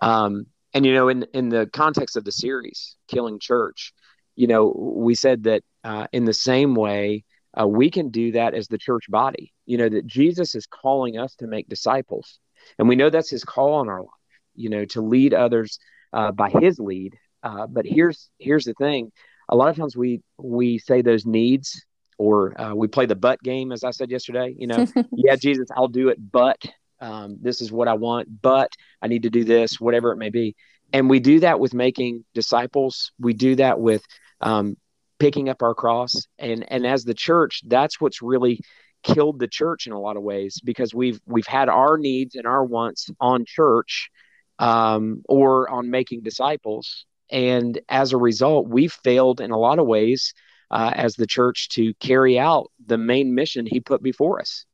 Um, 0.01 0.47
and 0.75 0.87
you 0.87 0.95
know, 0.95 1.09
in 1.09 1.27
in 1.35 1.49
the 1.49 1.69
context 1.73 2.17
of 2.17 2.25
the 2.25 2.33
series, 2.33 2.97
Killing 3.09 3.39
Church, 3.39 3.93
you 4.37 4.47
know, 4.47 4.73
we 4.77 5.15
said 5.15 5.45
that 5.45 5.63
uh, 5.85 6.07
in 6.13 6.25
the 6.25 6.35
same 6.35 6.75
way 6.75 7.25
uh, 7.61 7.67
we 7.67 7.91
can 7.91 8.11
do 8.11 8.33
that 8.33 8.55
as 8.55 8.69
the 8.69 8.79
church 8.79 9.05
body. 9.09 9.53
You 9.67 9.79
know, 9.79 9.89
that 9.89 10.07
Jesus 10.07 10.55
is 10.55 10.67
calling 10.67 11.19
us 11.19 11.35
to 11.37 11.47
make 11.47 11.69
disciples. 11.69 12.39
And 12.79 12.89
we 12.89 12.97
know 12.97 13.11
that's 13.11 13.31
his 13.31 13.45
call 13.45 13.75
on 13.75 13.89
our 13.89 14.01
life, 14.01 14.11
you 14.55 14.71
know, 14.71 14.85
to 14.87 15.03
lead 15.03 15.35
others 15.35 15.79
uh, 16.13 16.33
by 16.33 16.51
his 16.51 16.79
lead. 16.79 17.17
Uh, 17.43 17.67
but 17.67 17.85
here's 17.85 18.31
here's 18.39 18.65
the 18.65 18.75
thing. 18.75 19.11
A 19.53 19.57
lot 19.57 19.69
of 19.69 19.77
times 19.77 19.97
we 19.97 20.23
we 20.39 20.79
say 20.79 21.03
those 21.03 21.27
needs 21.27 21.85
or 22.19 22.61
uh, 22.61 22.75
we 22.75 22.89
play 22.89 23.07
the 23.07 23.17
but 23.17 23.41
game, 23.43 23.73
as 23.73 23.85
I 23.85 23.91
said 23.91 24.11
yesterday. 24.11 24.55
You 24.57 24.67
know, 24.67 24.87
yeah, 25.13 25.37
Jesus, 25.37 25.69
I'll 25.77 25.89
do 25.89 26.09
it, 26.09 26.19
but 26.33 26.61
um, 27.01 27.37
this 27.41 27.61
is 27.61 27.71
what 27.71 27.89
I 27.89 27.95
want, 27.95 28.43
but 28.43 28.71
I 29.01 29.09
need 29.09 29.25
to 29.25 29.31
do 29.31 29.45
this, 29.45 29.81
whatever 29.81 30.13
it 30.13 30.17
may 30.17 30.31
be. 30.31 30.57
And 30.93 31.09
we 31.11 31.21
do 31.21 31.41
that 31.41 31.61
with 31.61 31.75
making 31.75 32.25
disciples. 32.35 33.13
We 33.19 33.33
do 33.33 33.57
that 33.57 33.81
with 33.81 34.05
um, 34.41 34.77
picking 35.23 35.49
up 35.49 35.63
our 35.63 35.75
cross 35.75 36.27
and 36.37 36.65
and 36.69 36.85
as 36.85 37.05
the 37.05 37.15
church 37.15 37.63
that's 37.69 38.01
what's 38.01 38.23
really 38.23 38.59
killed 39.05 39.39
the 39.39 39.47
church 39.47 39.87
in 39.87 39.93
a 39.93 40.01
lot 40.01 40.17
of 40.17 40.23
ways 40.25 40.61
because 40.65 40.93
we've 40.93 41.21
we've 41.27 41.47
had 41.47 41.69
our 41.69 41.97
needs 41.97 42.35
and 42.35 42.45
our 42.45 42.65
wants 42.65 43.09
on 43.21 43.45
church 43.47 44.11
um, 44.59 45.23
or 45.29 45.69
on 45.71 45.91
making 45.91 46.23
disciples 46.23 47.07
and 47.33 47.81
as 47.89 48.13
a 48.13 48.17
result 48.17 48.69
we've 48.69 48.93
failed 48.93 49.41
in 49.41 49.51
a 49.51 49.59
lot 49.59 49.79
of 49.79 49.87
ways 49.87 50.35
uh, 50.71 50.93
as 50.95 51.17
the 51.17 51.27
church 51.27 51.69
to 51.71 51.93
carry 51.95 52.39
out 52.39 52.71
the 52.87 52.99
main 52.99 53.35
mission 53.35 53.67
he 53.67 53.81
put 53.81 54.03
before 54.03 54.41
us 54.41 54.65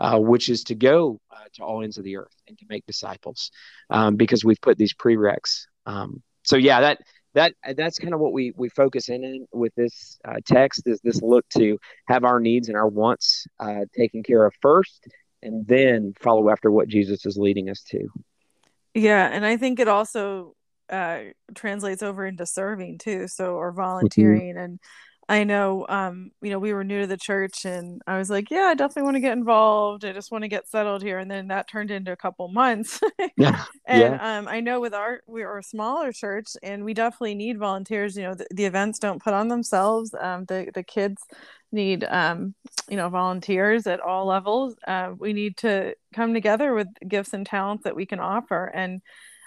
uh, 0.00 0.18
which 0.18 0.48
is 0.48 0.64
to 0.64 0.74
go 0.74 1.20
uh, 1.30 1.44
to 1.54 1.62
all 1.62 1.82
ends 1.82 1.98
of 1.98 2.04
the 2.04 2.16
earth 2.16 2.34
and 2.48 2.58
to 2.58 2.66
make 2.68 2.84
disciples 2.86 3.50
um, 3.90 4.16
because 4.16 4.44
we've 4.44 4.60
put 4.60 4.76
these 4.76 4.94
prereqs 4.94 5.66
um, 5.86 6.22
so 6.42 6.56
yeah 6.56 6.80
that 6.80 6.98
that 7.34 7.54
that's 7.76 7.98
kind 7.98 8.12
of 8.12 8.20
what 8.20 8.32
we 8.32 8.52
we 8.56 8.68
focus 8.68 9.08
in, 9.08 9.22
in 9.22 9.46
with 9.52 9.74
this 9.76 10.18
uh, 10.26 10.36
text 10.44 10.82
is 10.86 11.00
this 11.02 11.22
look 11.22 11.48
to 11.50 11.78
have 12.08 12.24
our 12.24 12.40
needs 12.40 12.68
and 12.68 12.76
our 12.76 12.88
wants 12.88 13.46
uh, 13.60 13.84
taken 13.96 14.22
care 14.22 14.44
of 14.44 14.54
first 14.60 15.06
and 15.42 15.66
then 15.66 16.12
follow 16.20 16.50
after 16.50 16.70
what 16.70 16.88
jesus 16.88 17.24
is 17.24 17.36
leading 17.36 17.70
us 17.70 17.82
to. 17.82 18.08
Yeah 18.94 19.28
and 19.30 19.46
i 19.46 19.56
think 19.56 19.78
it 19.78 19.88
also 19.88 20.54
uh, 20.90 21.20
translates 21.54 22.02
over 22.02 22.26
into 22.26 22.46
serving 22.46 22.98
too 22.98 23.28
so 23.28 23.54
or 23.54 23.70
mm-hmm. 23.70 23.80
volunteering 23.80 24.54
mm-hmm. 24.54 24.64
and 24.64 24.80
I 25.30 25.44
know, 25.44 25.86
um, 25.88 26.32
you 26.42 26.50
know, 26.50 26.58
we 26.58 26.72
were 26.72 26.82
new 26.82 27.02
to 27.02 27.06
the 27.06 27.16
church 27.16 27.64
and 27.64 28.02
I 28.04 28.18
was 28.18 28.30
like, 28.30 28.50
yeah, 28.50 28.64
I 28.64 28.74
definitely 28.74 29.04
want 29.04 29.14
to 29.14 29.20
get 29.20 29.38
involved. 29.38 30.04
I 30.04 30.12
just 30.12 30.32
want 30.32 30.42
to 30.42 30.48
get 30.48 30.68
settled 30.68 31.04
here. 31.04 31.20
And 31.20 31.30
then 31.30 31.46
that 31.48 31.68
turned 31.68 31.92
into 31.92 32.10
a 32.10 32.16
couple 32.16 32.48
months. 32.48 33.00
yeah. 33.36 33.64
And 33.86 34.00
yeah. 34.00 34.38
Um, 34.38 34.48
I 34.48 34.58
know 34.58 34.80
with 34.80 34.92
our, 34.92 35.20
we 35.28 35.44
are 35.44 35.58
a 35.58 35.62
smaller 35.62 36.10
church 36.10 36.48
and 36.64 36.84
we 36.84 36.94
definitely 36.94 37.36
need 37.36 37.60
volunteers. 37.60 38.16
You 38.16 38.24
know, 38.24 38.34
the, 38.34 38.48
the 38.50 38.64
events 38.64 38.98
don't 38.98 39.22
put 39.22 39.32
on 39.32 39.46
themselves. 39.46 40.12
Um, 40.20 40.46
the, 40.46 40.68
the 40.74 40.82
kids 40.82 41.22
need, 41.70 42.02
um, 42.02 42.56
you 42.88 42.96
know, 42.96 43.08
volunteers 43.08 43.86
at 43.86 44.00
all 44.00 44.26
levels. 44.26 44.74
Uh, 44.84 45.12
we 45.16 45.32
need 45.32 45.56
to 45.58 45.94
come 46.12 46.34
together 46.34 46.74
with 46.74 46.88
gifts 47.06 47.34
and 47.34 47.46
talents 47.46 47.84
that 47.84 47.94
we 47.94 48.04
can 48.04 48.18
offer. 48.18 48.64
And 48.64 49.00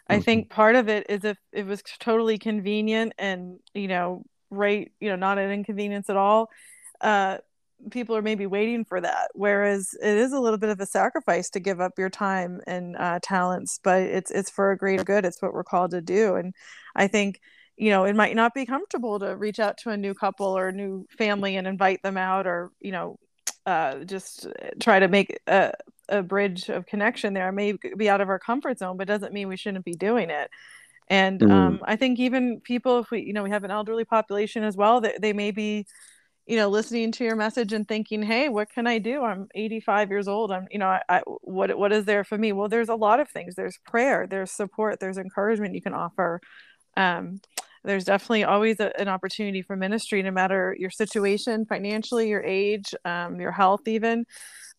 I 0.08 0.16
mm-hmm. 0.16 0.24
think 0.24 0.50
part 0.50 0.76
of 0.76 0.90
it 0.90 1.06
is 1.10 1.24
if 1.24 1.38
it 1.52 1.66
was 1.66 1.82
totally 2.00 2.38
convenient 2.38 3.14
and, 3.18 3.60
you 3.74 3.88
know, 3.88 4.24
right 4.54 4.92
you 5.00 5.10
know 5.10 5.16
not 5.16 5.38
an 5.38 5.52
inconvenience 5.52 6.10
at 6.10 6.16
all 6.16 6.50
uh 7.02 7.38
people 7.92 8.16
are 8.16 8.22
maybe 8.22 8.46
waiting 8.46 8.86
for 8.86 9.02
that. 9.02 9.30
Whereas 9.34 9.94
it 10.02 10.18
is 10.18 10.32
a 10.32 10.40
little 10.40 10.58
bit 10.58 10.70
of 10.70 10.80
a 10.80 10.86
sacrifice 10.86 11.50
to 11.50 11.60
give 11.60 11.82
up 11.82 12.00
your 12.00 12.10
time 12.10 12.62
and 12.66 12.96
uh, 12.96 13.20
talents 13.22 13.80
but 13.84 14.04
it's 14.04 14.32
it's 14.32 14.50
for 14.50 14.72
a 14.72 14.78
greater 14.78 15.04
good. 15.04 15.26
It's 15.26 15.42
what 15.42 15.54
we're 15.54 15.66
called 15.66 15.92
to 15.92 16.02
do. 16.02 16.36
And 16.36 16.54
i 16.96 17.08
think 17.08 17.42
you 17.76 17.90
know 17.90 18.06
it 18.06 18.16
might 18.16 18.36
not 18.36 18.54
be 18.54 18.66
comfortable 18.66 19.20
to 19.20 19.36
reach 19.36 19.60
out 19.60 19.78
to 19.80 19.90
a 19.90 19.98
new 19.98 20.14
couple 20.14 20.58
or 20.58 20.70
a 20.70 20.72
new 20.72 21.06
family 21.18 21.58
and 21.58 21.68
invite 21.68 22.02
them 22.04 22.18
out 22.18 22.48
or 22.48 22.72
you 22.80 22.92
know 22.92 23.18
uh, 23.66 24.00
just 24.04 24.48
try 24.80 25.00
to 25.00 25.08
make 25.08 25.40
a, 25.48 25.72
a 26.14 26.24
bridge 26.24 26.70
of 26.70 26.86
connection 26.86 27.34
there 27.34 27.50
it 27.50 27.54
may 27.54 27.74
be 27.98 28.10
out 28.10 28.22
of 28.22 28.30
our 28.30 28.40
comfort 28.40 28.78
zone 28.78 28.98
but 28.98 29.08
doesn't 29.08 29.34
mean 29.34 29.48
we 29.48 29.58
shouldn't 29.58 29.86
be 29.86 29.94
doing 29.94 30.30
it. 30.30 30.50
And 31.10 31.40
mm. 31.42 31.52
um, 31.52 31.82
i 31.84 31.96
think 31.96 32.20
even 32.20 32.62
people 32.62 33.00
if 33.00 33.12
we 33.12 33.22
you 33.22 33.34
know 33.34 33.44
we 33.44 33.50
have 33.50 33.66
an 33.66 33.72
elderly 33.72 34.06
population 34.06 34.64
as 34.64 34.78
well 34.78 35.02
that 35.02 35.22
they 35.22 35.34
may 35.34 35.52
be 35.52 35.86
you 36.46 36.56
know 36.56 36.70
listening 36.70 37.12
to 37.14 37.24
your 37.24 37.36
message 37.36 37.74
and 37.74 37.88
thinking 37.88 38.22
hey 38.24 38.48
what 38.48 38.70
can 38.70 38.88
i 38.88 39.00
do? 39.00 39.24
I'm 39.24 39.48
85 39.54 40.10
years 40.12 40.28
old. 40.28 40.52
I'm 40.52 40.68
you 40.72 40.80
know 40.80 40.88
I, 40.88 41.02
I, 41.10 41.22
what 41.42 41.78
what 41.78 41.92
is 41.92 42.06
there 42.06 42.24
for 42.24 42.38
me? 42.38 42.54
Well 42.54 42.70
there's 42.70 42.90
a 42.90 42.96
lot 42.96 43.20
of 43.20 43.30
things. 43.30 43.56
There's 43.56 43.78
prayer 43.86 44.28
there's 44.28 44.52
support 44.52 45.00
there's 45.00 45.18
encouragement 45.18 45.76
you 45.76 45.82
can 45.82 45.94
offer. 45.94 46.40
Um, 46.96 47.42
there's 47.84 48.06
definitely 48.06 48.44
always 48.44 48.80
a, 48.80 48.98
an 49.00 49.08
opportunity 49.08 49.62
for 49.62 49.76
ministry 49.76 50.22
no 50.22 50.32
matter 50.32 50.76
your 50.80 50.90
situation 50.90 51.66
financially 51.66 52.30
your 52.30 52.44
age 52.44 52.94
um, 53.06 53.40
your 53.40 53.52
health 53.52 53.88
even 53.88 54.26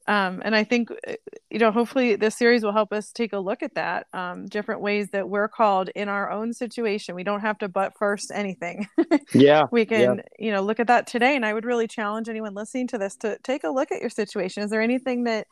um, 0.06 0.42
and 0.44 0.54
I 0.54 0.64
think 0.64 0.90
uh, 0.90 1.14
you 1.50 1.58
know 1.58 1.70
hopefully 1.70 2.16
this 2.16 2.36
series 2.36 2.62
will 2.62 2.72
help 2.72 2.92
us 2.92 3.10
take 3.10 3.32
a 3.32 3.38
look 3.38 3.62
at 3.62 3.74
that 3.74 4.06
um, 4.12 4.46
different 4.46 4.80
ways 4.80 5.10
that 5.10 5.28
we're 5.28 5.48
called 5.48 5.88
in 5.94 6.08
our 6.08 6.30
own 6.30 6.52
situation. 6.52 7.14
We 7.14 7.24
don't 7.24 7.40
have 7.40 7.58
to 7.58 7.68
but 7.68 7.96
first 7.98 8.30
anything. 8.34 8.88
yeah, 9.34 9.62
we 9.70 9.86
can 9.86 10.16
yeah. 10.16 10.22
you 10.38 10.52
know 10.52 10.62
look 10.62 10.80
at 10.80 10.88
that 10.88 11.06
today, 11.06 11.36
and 11.36 11.44
I 11.44 11.54
would 11.54 11.64
really 11.64 11.86
challenge 11.86 12.28
anyone 12.28 12.54
listening 12.54 12.88
to 12.88 12.98
this 12.98 13.16
to 13.18 13.38
take 13.42 13.64
a 13.64 13.70
look 13.70 13.90
at 13.92 14.00
your 14.00 14.10
situation. 14.10 14.62
Is 14.62 14.70
there 14.70 14.82
anything 14.82 15.24
that 15.24 15.46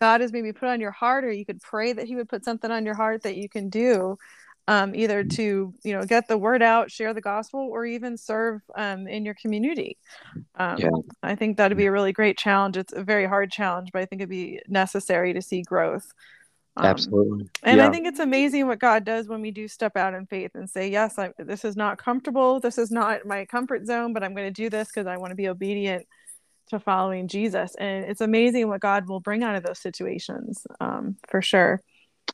God 0.00 0.20
has 0.20 0.32
maybe 0.32 0.52
put 0.52 0.68
on 0.68 0.80
your 0.80 0.90
heart, 0.90 1.24
or 1.24 1.32
you 1.32 1.46
could 1.46 1.62
pray 1.62 1.92
that 1.92 2.06
He 2.06 2.16
would 2.16 2.28
put 2.28 2.44
something 2.44 2.70
on 2.70 2.84
your 2.84 2.94
heart 2.94 3.22
that 3.22 3.36
you 3.36 3.48
can 3.48 3.70
do 3.70 4.18
um, 4.66 4.94
either 4.94 5.22
to 5.22 5.74
you 5.82 5.92
know 5.92 6.04
get 6.04 6.28
the 6.28 6.38
word 6.38 6.62
out 6.62 6.90
share 6.90 7.12
the 7.12 7.20
gospel 7.20 7.60
or 7.60 7.84
even 7.84 8.16
serve 8.16 8.62
um, 8.74 9.06
in 9.06 9.24
your 9.24 9.34
community. 9.34 9.98
Um, 10.56 10.78
yeah. 10.78 10.88
i 11.22 11.34
think 11.34 11.56
that'd 11.56 11.76
be 11.76 11.86
a 11.86 11.92
really 11.92 12.12
great 12.12 12.38
challenge. 12.38 12.76
It's 12.76 12.92
a 12.92 13.02
very 13.02 13.26
hard 13.26 13.50
challenge 13.50 13.90
but 13.92 14.02
i 14.02 14.06
think 14.06 14.20
it'd 14.20 14.30
be 14.30 14.60
necessary 14.68 15.32
to 15.34 15.42
see 15.42 15.62
growth. 15.62 16.06
Um, 16.76 16.86
absolutely. 16.86 17.48
and 17.62 17.76
yeah. 17.76 17.86
i 17.86 17.90
think 17.90 18.04
it's 18.04 18.18
amazing 18.18 18.66
what 18.66 18.80
god 18.80 19.04
does 19.04 19.28
when 19.28 19.40
we 19.40 19.52
do 19.52 19.68
step 19.68 19.96
out 19.96 20.12
in 20.12 20.26
faith 20.26 20.52
and 20.54 20.68
say 20.68 20.88
yes 20.88 21.18
I, 21.18 21.32
this 21.38 21.64
is 21.64 21.76
not 21.76 21.98
comfortable. 21.98 22.58
This 22.58 22.78
is 22.78 22.90
not 22.90 23.24
my 23.24 23.44
comfort 23.44 23.86
zone 23.86 24.12
but 24.12 24.24
i'm 24.24 24.34
going 24.34 24.52
to 24.52 24.62
do 24.62 24.70
this 24.70 24.88
because 24.88 25.06
i 25.06 25.16
want 25.16 25.30
to 25.30 25.36
be 25.36 25.48
obedient 25.48 26.06
to 26.70 26.80
following 26.80 27.28
jesus. 27.28 27.74
And 27.76 28.06
it's 28.06 28.22
amazing 28.22 28.68
what 28.68 28.80
god 28.80 29.08
will 29.08 29.20
bring 29.20 29.44
out 29.44 29.54
of 29.54 29.62
those 29.62 29.78
situations 29.78 30.66
um, 30.80 31.16
for 31.28 31.42
sure 31.42 31.82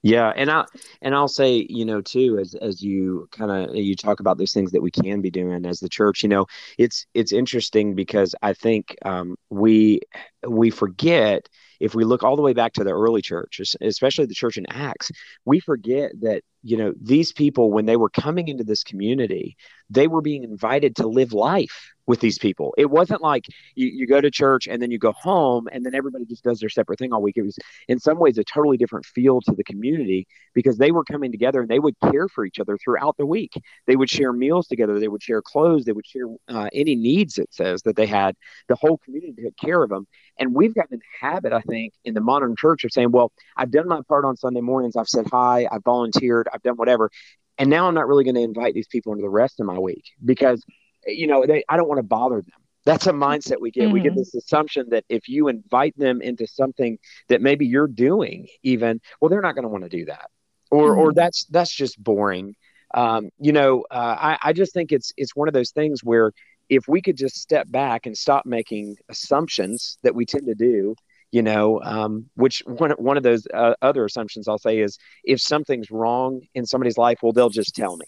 yeah, 0.02 0.32
and 0.34 0.50
I 0.50 0.64
and 1.02 1.14
I'll 1.14 1.28
say, 1.28 1.66
you 1.68 1.84
know, 1.84 2.00
too, 2.00 2.38
as 2.38 2.54
as 2.54 2.82
you 2.82 3.28
kind 3.32 3.50
of 3.50 3.76
you 3.76 3.94
talk 3.94 4.20
about 4.20 4.38
those 4.38 4.52
things 4.52 4.72
that 4.72 4.80
we 4.80 4.90
can 4.90 5.20
be 5.20 5.30
doing 5.30 5.66
as 5.66 5.80
the 5.80 5.88
church, 5.90 6.22
you 6.22 6.28
know, 6.28 6.46
it's 6.78 7.06
it's 7.12 7.32
interesting 7.32 7.94
because 7.94 8.34
I 8.40 8.54
think 8.54 8.96
um, 9.04 9.36
we 9.50 10.00
we 10.48 10.70
forget 10.70 11.48
if 11.80 11.94
we 11.94 12.04
look 12.04 12.22
all 12.22 12.36
the 12.36 12.42
way 12.42 12.54
back 12.54 12.72
to 12.74 12.84
the 12.84 12.92
early 12.92 13.20
church, 13.20 13.60
especially 13.80 14.26
the 14.26 14.34
church 14.34 14.56
in 14.56 14.66
Acts, 14.70 15.10
we 15.44 15.60
forget 15.60 16.12
that 16.20 16.42
you 16.62 16.78
know 16.78 16.94
these 17.00 17.32
people 17.32 17.70
when 17.70 17.84
they 17.84 17.96
were 17.96 18.10
coming 18.10 18.48
into 18.48 18.64
this 18.64 18.82
community, 18.84 19.56
they 19.90 20.06
were 20.06 20.22
being 20.22 20.44
invited 20.44 20.96
to 20.96 21.08
live 21.08 21.34
life 21.34 21.92
with 22.10 22.18
these 22.18 22.38
people. 22.38 22.74
It 22.76 22.90
wasn't 22.90 23.22
like 23.22 23.46
you, 23.76 23.86
you 23.86 24.04
go 24.04 24.20
to 24.20 24.32
church 24.32 24.66
and 24.66 24.82
then 24.82 24.90
you 24.90 24.98
go 24.98 25.12
home 25.12 25.68
and 25.70 25.86
then 25.86 25.94
everybody 25.94 26.24
just 26.24 26.42
does 26.42 26.58
their 26.58 26.68
separate 26.68 26.98
thing 26.98 27.12
all 27.12 27.22
week. 27.22 27.36
It 27.36 27.42
was 27.42 27.56
in 27.86 28.00
some 28.00 28.18
ways 28.18 28.36
a 28.36 28.42
totally 28.42 28.76
different 28.76 29.06
feel 29.06 29.40
to 29.42 29.52
the 29.52 29.62
community 29.62 30.26
because 30.52 30.76
they 30.76 30.90
were 30.90 31.04
coming 31.04 31.30
together 31.30 31.60
and 31.60 31.70
they 31.70 31.78
would 31.78 31.94
care 32.10 32.26
for 32.26 32.44
each 32.44 32.58
other 32.58 32.76
throughout 32.76 33.16
the 33.16 33.26
week. 33.26 33.52
They 33.86 33.94
would 33.94 34.10
share 34.10 34.32
meals 34.32 34.66
together. 34.66 34.98
They 34.98 35.06
would 35.06 35.22
share 35.22 35.40
clothes. 35.40 35.84
They 35.84 35.92
would 35.92 36.04
share 36.04 36.24
uh, 36.48 36.68
any 36.72 36.96
needs, 36.96 37.38
it 37.38 37.48
says, 37.52 37.82
that 37.82 37.94
they 37.94 38.06
had. 38.06 38.34
The 38.66 38.74
whole 38.74 38.98
community 38.98 39.44
took 39.44 39.56
care 39.56 39.80
of 39.80 39.88
them. 39.88 40.08
And 40.36 40.52
we've 40.52 40.74
gotten 40.74 40.94
in 40.94 40.98
the 40.98 41.26
habit, 41.28 41.52
I 41.52 41.60
think, 41.60 41.94
in 42.04 42.14
the 42.14 42.20
modern 42.20 42.56
church 42.56 42.82
of 42.82 42.90
saying, 42.90 43.12
well, 43.12 43.30
I've 43.56 43.70
done 43.70 43.86
my 43.86 44.00
part 44.08 44.24
on 44.24 44.36
Sunday 44.36 44.62
mornings. 44.62 44.96
I've 44.96 45.08
said 45.08 45.26
hi. 45.30 45.68
I've 45.70 45.84
volunteered. 45.84 46.48
I've 46.52 46.62
done 46.62 46.74
whatever. 46.74 47.08
And 47.56 47.70
now 47.70 47.86
I'm 47.86 47.94
not 47.94 48.08
really 48.08 48.24
going 48.24 48.34
to 48.34 48.40
invite 48.40 48.74
these 48.74 48.88
people 48.88 49.12
into 49.12 49.22
the 49.22 49.30
rest 49.30 49.60
of 49.60 49.66
my 49.66 49.78
week 49.78 50.02
because, 50.24 50.64
you 51.06 51.26
know, 51.26 51.46
they, 51.46 51.64
I 51.68 51.76
don't 51.76 51.88
want 51.88 51.98
to 51.98 52.04
bother 52.04 52.36
them. 52.36 52.60
That's 52.84 53.06
a 53.06 53.12
mindset 53.12 53.60
we 53.60 53.70
get. 53.70 53.84
Mm-hmm. 53.84 53.92
We 53.92 54.00
get 54.00 54.12
mm-hmm. 54.12 54.20
this 54.20 54.34
assumption 54.34 54.88
that 54.90 55.04
if 55.08 55.28
you 55.28 55.48
invite 55.48 55.96
them 55.98 56.22
into 56.22 56.46
something 56.46 56.98
that 57.28 57.42
maybe 57.42 57.66
you're 57.66 57.86
doing, 57.86 58.48
even, 58.62 59.00
well, 59.20 59.28
they're 59.28 59.42
not 59.42 59.54
going 59.54 59.64
to 59.64 59.68
want 59.68 59.84
to 59.84 59.90
do 59.90 60.06
that, 60.06 60.30
or 60.70 60.92
mm-hmm. 60.92 61.00
or 61.00 61.12
that's 61.12 61.44
that's 61.46 61.74
just 61.74 62.02
boring. 62.02 62.54
Um, 62.92 63.30
you 63.38 63.52
know, 63.52 63.84
uh, 63.90 64.16
I, 64.18 64.38
I 64.42 64.52
just 64.52 64.72
think 64.72 64.92
it's 64.92 65.12
it's 65.16 65.36
one 65.36 65.46
of 65.46 65.54
those 65.54 65.70
things 65.70 66.02
where 66.02 66.32
if 66.68 66.88
we 66.88 67.02
could 67.02 67.16
just 67.16 67.36
step 67.36 67.70
back 67.70 68.06
and 68.06 68.16
stop 68.16 68.46
making 68.46 68.96
assumptions 69.08 69.98
that 70.02 70.14
we 70.14 70.24
tend 70.24 70.46
to 70.46 70.54
do, 70.54 70.94
you 71.32 71.42
know, 71.42 71.80
um, 71.82 72.30
which 72.34 72.62
one, 72.64 72.92
one 72.92 73.16
of 73.16 73.22
those 73.22 73.46
uh, 73.52 73.74
other 73.82 74.04
assumptions 74.04 74.48
I'll 74.48 74.58
say 74.58 74.78
is 74.78 74.98
if 75.24 75.40
something's 75.40 75.90
wrong 75.90 76.40
in 76.54 76.66
somebody's 76.66 76.96
life, 76.96 77.18
well, 77.22 77.32
they'll 77.32 77.50
just 77.50 77.74
tell 77.74 77.96
me. 77.96 78.06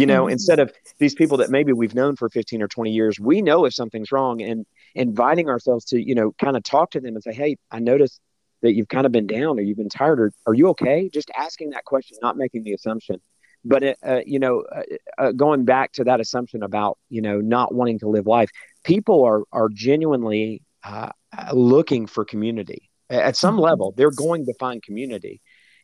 You 0.00 0.06
know, 0.06 0.24
mm-hmm. 0.24 0.32
instead 0.32 0.58
of 0.58 0.72
these 0.98 1.14
people 1.14 1.36
that 1.38 1.50
maybe 1.50 1.72
we've 1.72 1.94
known 1.94 2.16
for 2.16 2.28
15 2.28 2.62
or 2.62 2.68
20 2.68 2.90
years, 2.90 3.20
we 3.20 3.42
know 3.42 3.64
if 3.64 3.74
something's 3.74 4.10
wrong 4.10 4.40
and 4.40 4.66
inviting 4.94 5.48
ourselves 5.48 5.84
to, 5.86 6.00
you 6.00 6.14
know, 6.14 6.32
kind 6.40 6.56
of 6.56 6.62
talk 6.62 6.92
to 6.92 7.00
them 7.00 7.14
and 7.14 7.22
say, 7.22 7.32
Hey, 7.32 7.56
I 7.70 7.78
noticed 7.80 8.20
that 8.62 8.72
you've 8.72 8.88
kind 8.88 9.06
of 9.06 9.12
been 9.12 9.26
down 9.26 9.58
or 9.58 9.62
you've 9.62 9.76
been 9.76 9.88
tired 9.88 10.20
or 10.20 10.32
are 10.46 10.54
you 10.54 10.68
okay? 10.68 11.08
Just 11.08 11.30
asking 11.36 11.70
that 11.70 11.84
question, 11.84 12.16
not 12.22 12.36
making 12.36 12.64
the 12.64 12.72
assumption 12.72 13.20
but 13.64 13.82
it, 13.82 13.98
uh, 14.06 14.20
you 14.24 14.38
know 14.38 14.64
uh, 14.72 14.82
uh, 15.18 15.32
going 15.32 15.64
back 15.64 15.92
to 15.92 16.04
that 16.04 16.20
assumption 16.20 16.62
about 16.62 16.98
you 17.08 17.20
know 17.20 17.40
not 17.40 17.74
wanting 17.74 17.98
to 17.98 18.08
live 18.08 18.26
life 18.26 18.50
people 18.84 19.24
are 19.24 19.42
are 19.52 19.68
genuinely 19.68 20.62
uh, 20.84 21.10
looking 21.52 22.06
for 22.06 22.24
community 22.24 22.90
at 23.10 23.36
some 23.36 23.56
mm-hmm. 23.56 23.64
level 23.64 23.94
they're 23.96 24.10
going 24.10 24.46
to 24.46 24.54
find 24.54 24.82
community 24.82 25.40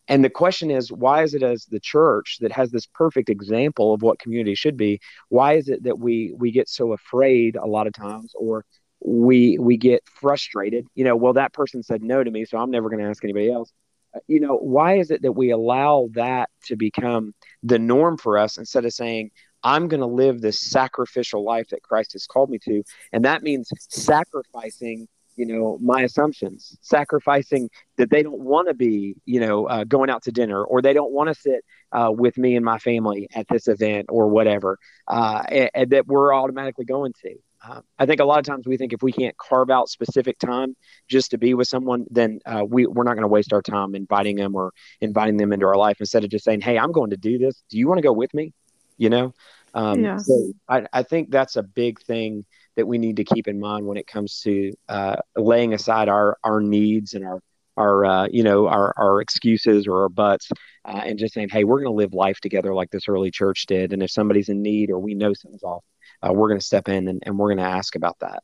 and 0.08 0.24
the 0.24 0.30
question 0.30 0.70
is 0.70 0.90
why 0.92 1.22
is 1.22 1.34
it 1.34 1.42
as 1.42 1.66
the 1.66 1.80
church 1.80 2.38
that 2.40 2.52
has 2.52 2.70
this 2.70 2.86
perfect 2.86 3.28
example 3.28 3.92
of 3.92 4.02
what 4.02 4.18
community 4.18 4.54
should 4.54 4.76
be 4.76 5.00
why 5.28 5.54
is 5.54 5.68
it 5.68 5.82
that 5.82 5.98
we 5.98 6.32
we 6.36 6.50
get 6.50 6.68
so 6.68 6.92
afraid 6.92 7.56
a 7.56 7.66
lot 7.66 7.86
of 7.86 7.92
times 7.92 8.32
or 8.34 8.64
we 9.04 9.58
we 9.58 9.76
get 9.76 10.02
frustrated 10.06 10.86
you 10.94 11.04
know 11.04 11.16
well 11.16 11.32
that 11.32 11.52
person 11.52 11.82
said 11.82 12.02
no 12.02 12.22
to 12.24 12.30
me 12.30 12.44
so 12.44 12.58
i'm 12.58 12.70
never 12.70 12.88
going 12.88 13.02
to 13.02 13.08
ask 13.08 13.22
anybody 13.24 13.50
else 13.50 13.72
uh, 14.14 14.20
you 14.28 14.40
know, 14.40 14.56
why 14.56 14.98
is 14.98 15.10
it 15.10 15.22
that 15.22 15.32
we 15.32 15.50
allow 15.50 16.08
that 16.12 16.48
to 16.64 16.76
become 16.76 17.34
the 17.62 17.78
norm 17.78 18.16
for 18.16 18.38
us 18.38 18.58
instead 18.58 18.84
of 18.84 18.92
saying, 18.92 19.30
I'm 19.62 19.88
going 19.88 20.00
to 20.00 20.06
live 20.06 20.40
this 20.40 20.60
sacrificial 20.60 21.44
life 21.44 21.68
that 21.70 21.82
Christ 21.82 22.12
has 22.12 22.26
called 22.26 22.50
me 22.50 22.58
to? 22.60 22.82
And 23.12 23.24
that 23.24 23.42
means 23.42 23.68
sacrificing, 23.88 25.08
you 25.36 25.46
know, 25.46 25.78
my 25.80 26.02
assumptions, 26.02 26.76
sacrificing 26.80 27.70
that 27.96 28.10
they 28.10 28.22
don't 28.22 28.40
want 28.40 28.68
to 28.68 28.74
be, 28.74 29.16
you 29.24 29.40
know, 29.40 29.66
uh, 29.66 29.84
going 29.84 30.10
out 30.10 30.22
to 30.24 30.32
dinner 30.32 30.64
or 30.64 30.82
they 30.82 30.92
don't 30.92 31.12
want 31.12 31.28
to 31.28 31.34
sit 31.34 31.64
uh, 31.92 32.10
with 32.10 32.36
me 32.38 32.56
and 32.56 32.64
my 32.64 32.78
family 32.78 33.28
at 33.34 33.46
this 33.48 33.68
event 33.68 34.06
or 34.08 34.28
whatever, 34.28 34.78
uh, 35.08 35.42
and, 35.48 35.70
and 35.74 35.90
that 35.90 36.06
we're 36.06 36.34
automatically 36.34 36.84
going 36.84 37.12
to. 37.22 37.34
Uh, 37.66 37.80
I 37.98 38.06
think 38.06 38.20
a 38.20 38.24
lot 38.24 38.38
of 38.38 38.44
times 38.44 38.66
we 38.66 38.76
think 38.76 38.92
if 38.92 39.02
we 39.02 39.12
can't 39.12 39.36
carve 39.36 39.70
out 39.70 39.88
specific 39.88 40.38
time 40.38 40.76
just 41.08 41.30
to 41.32 41.38
be 41.38 41.54
with 41.54 41.68
someone, 41.68 42.06
then 42.10 42.40
uh, 42.46 42.64
we, 42.66 42.86
we're 42.86 43.04
not 43.04 43.14
going 43.14 43.22
to 43.22 43.28
waste 43.28 43.52
our 43.52 43.62
time 43.62 43.94
inviting 43.94 44.36
them 44.36 44.54
or 44.54 44.72
inviting 45.00 45.36
them 45.36 45.52
into 45.52 45.66
our 45.66 45.76
life 45.76 45.96
instead 46.00 46.22
of 46.22 46.30
just 46.30 46.44
saying, 46.44 46.60
Hey, 46.60 46.78
I'm 46.78 46.92
going 46.92 47.10
to 47.10 47.16
do 47.16 47.38
this. 47.38 47.62
Do 47.68 47.78
you 47.78 47.88
want 47.88 47.98
to 47.98 48.02
go 48.02 48.12
with 48.12 48.32
me? 48.34 48.52
You 48.98 49.10
know? 49.10 49.34
Um, 49.74 50.02
yeah. 50.02 50.16
So 50.18 50.52
I, 50.68 50.86
I 50.92 51.02
think 51.02 51.30
that's 51.30 51.56
a 51.56 51.62
big 51.62 52.00
thing 52.00 52.44
that 52.76 52.86
we 52.86 52.98
need 52.98 53.16
to 53.16 53.24
keep 53.24 53.48
in 53.48 53.58
mind 53.58 53.86
when 53.86 53.96
it 53.96 54.06
comes 54.06 54.40
to 54.42 54.72
uh, 54.88 55.16
laying 55.36 55.74
aside 55.74 56.08
our, 56.08 56.38
our 56.44 56.60
needs 56.60 57.14
and 57.14 57.24
our, 57.24 57.40
our 57.76 58.04
uh, 58.04 58.28
you 58.30 58.42
know 58.42 58.68
our, 58.68 58.94
our 58.96 59.20
excuses 59.20 59.86
or 59.86 60.02
our 60.02 60.08
buts 60.08 60.50
uh, 60.86 61.02
and 61.04 61.18
just 61.18 61.34
saying 61.34 61.48
hey 61.50 61.64
we're 61.64 61.82
going 61.82 61.92
to 61.92 61.96
live 61.96 62.14
life 62.14 62.40
together 62.40 62.72
like 62.72 62.90
this 62.90 63.06
early 63.06 63.30
church 63.30 63.66
did 63.66 63.92
and 63.92 64.02
if 64.02 64.10
somebody's 64.10 64.48
in 64.48 64.62
need 64.62 64.90
or 64.90 64.98
we 64.98 65.14
know 65.14 65.34
something's 65.34 65.62
off 65.62 65.84
uh, 66.22 66.32
we're 66.32 66.48
going 66.48 66.60
to 66.60 66.66
step 66.66 66.88
in 66.88 67.08
and, 67.08 67.22
and 67.24 67.38
we're 67.38 67.48
going 67.48 67.58
to 67.58 67.76
ask 67.76 67.96
about 67.96 68.18
that. 68.20 68.42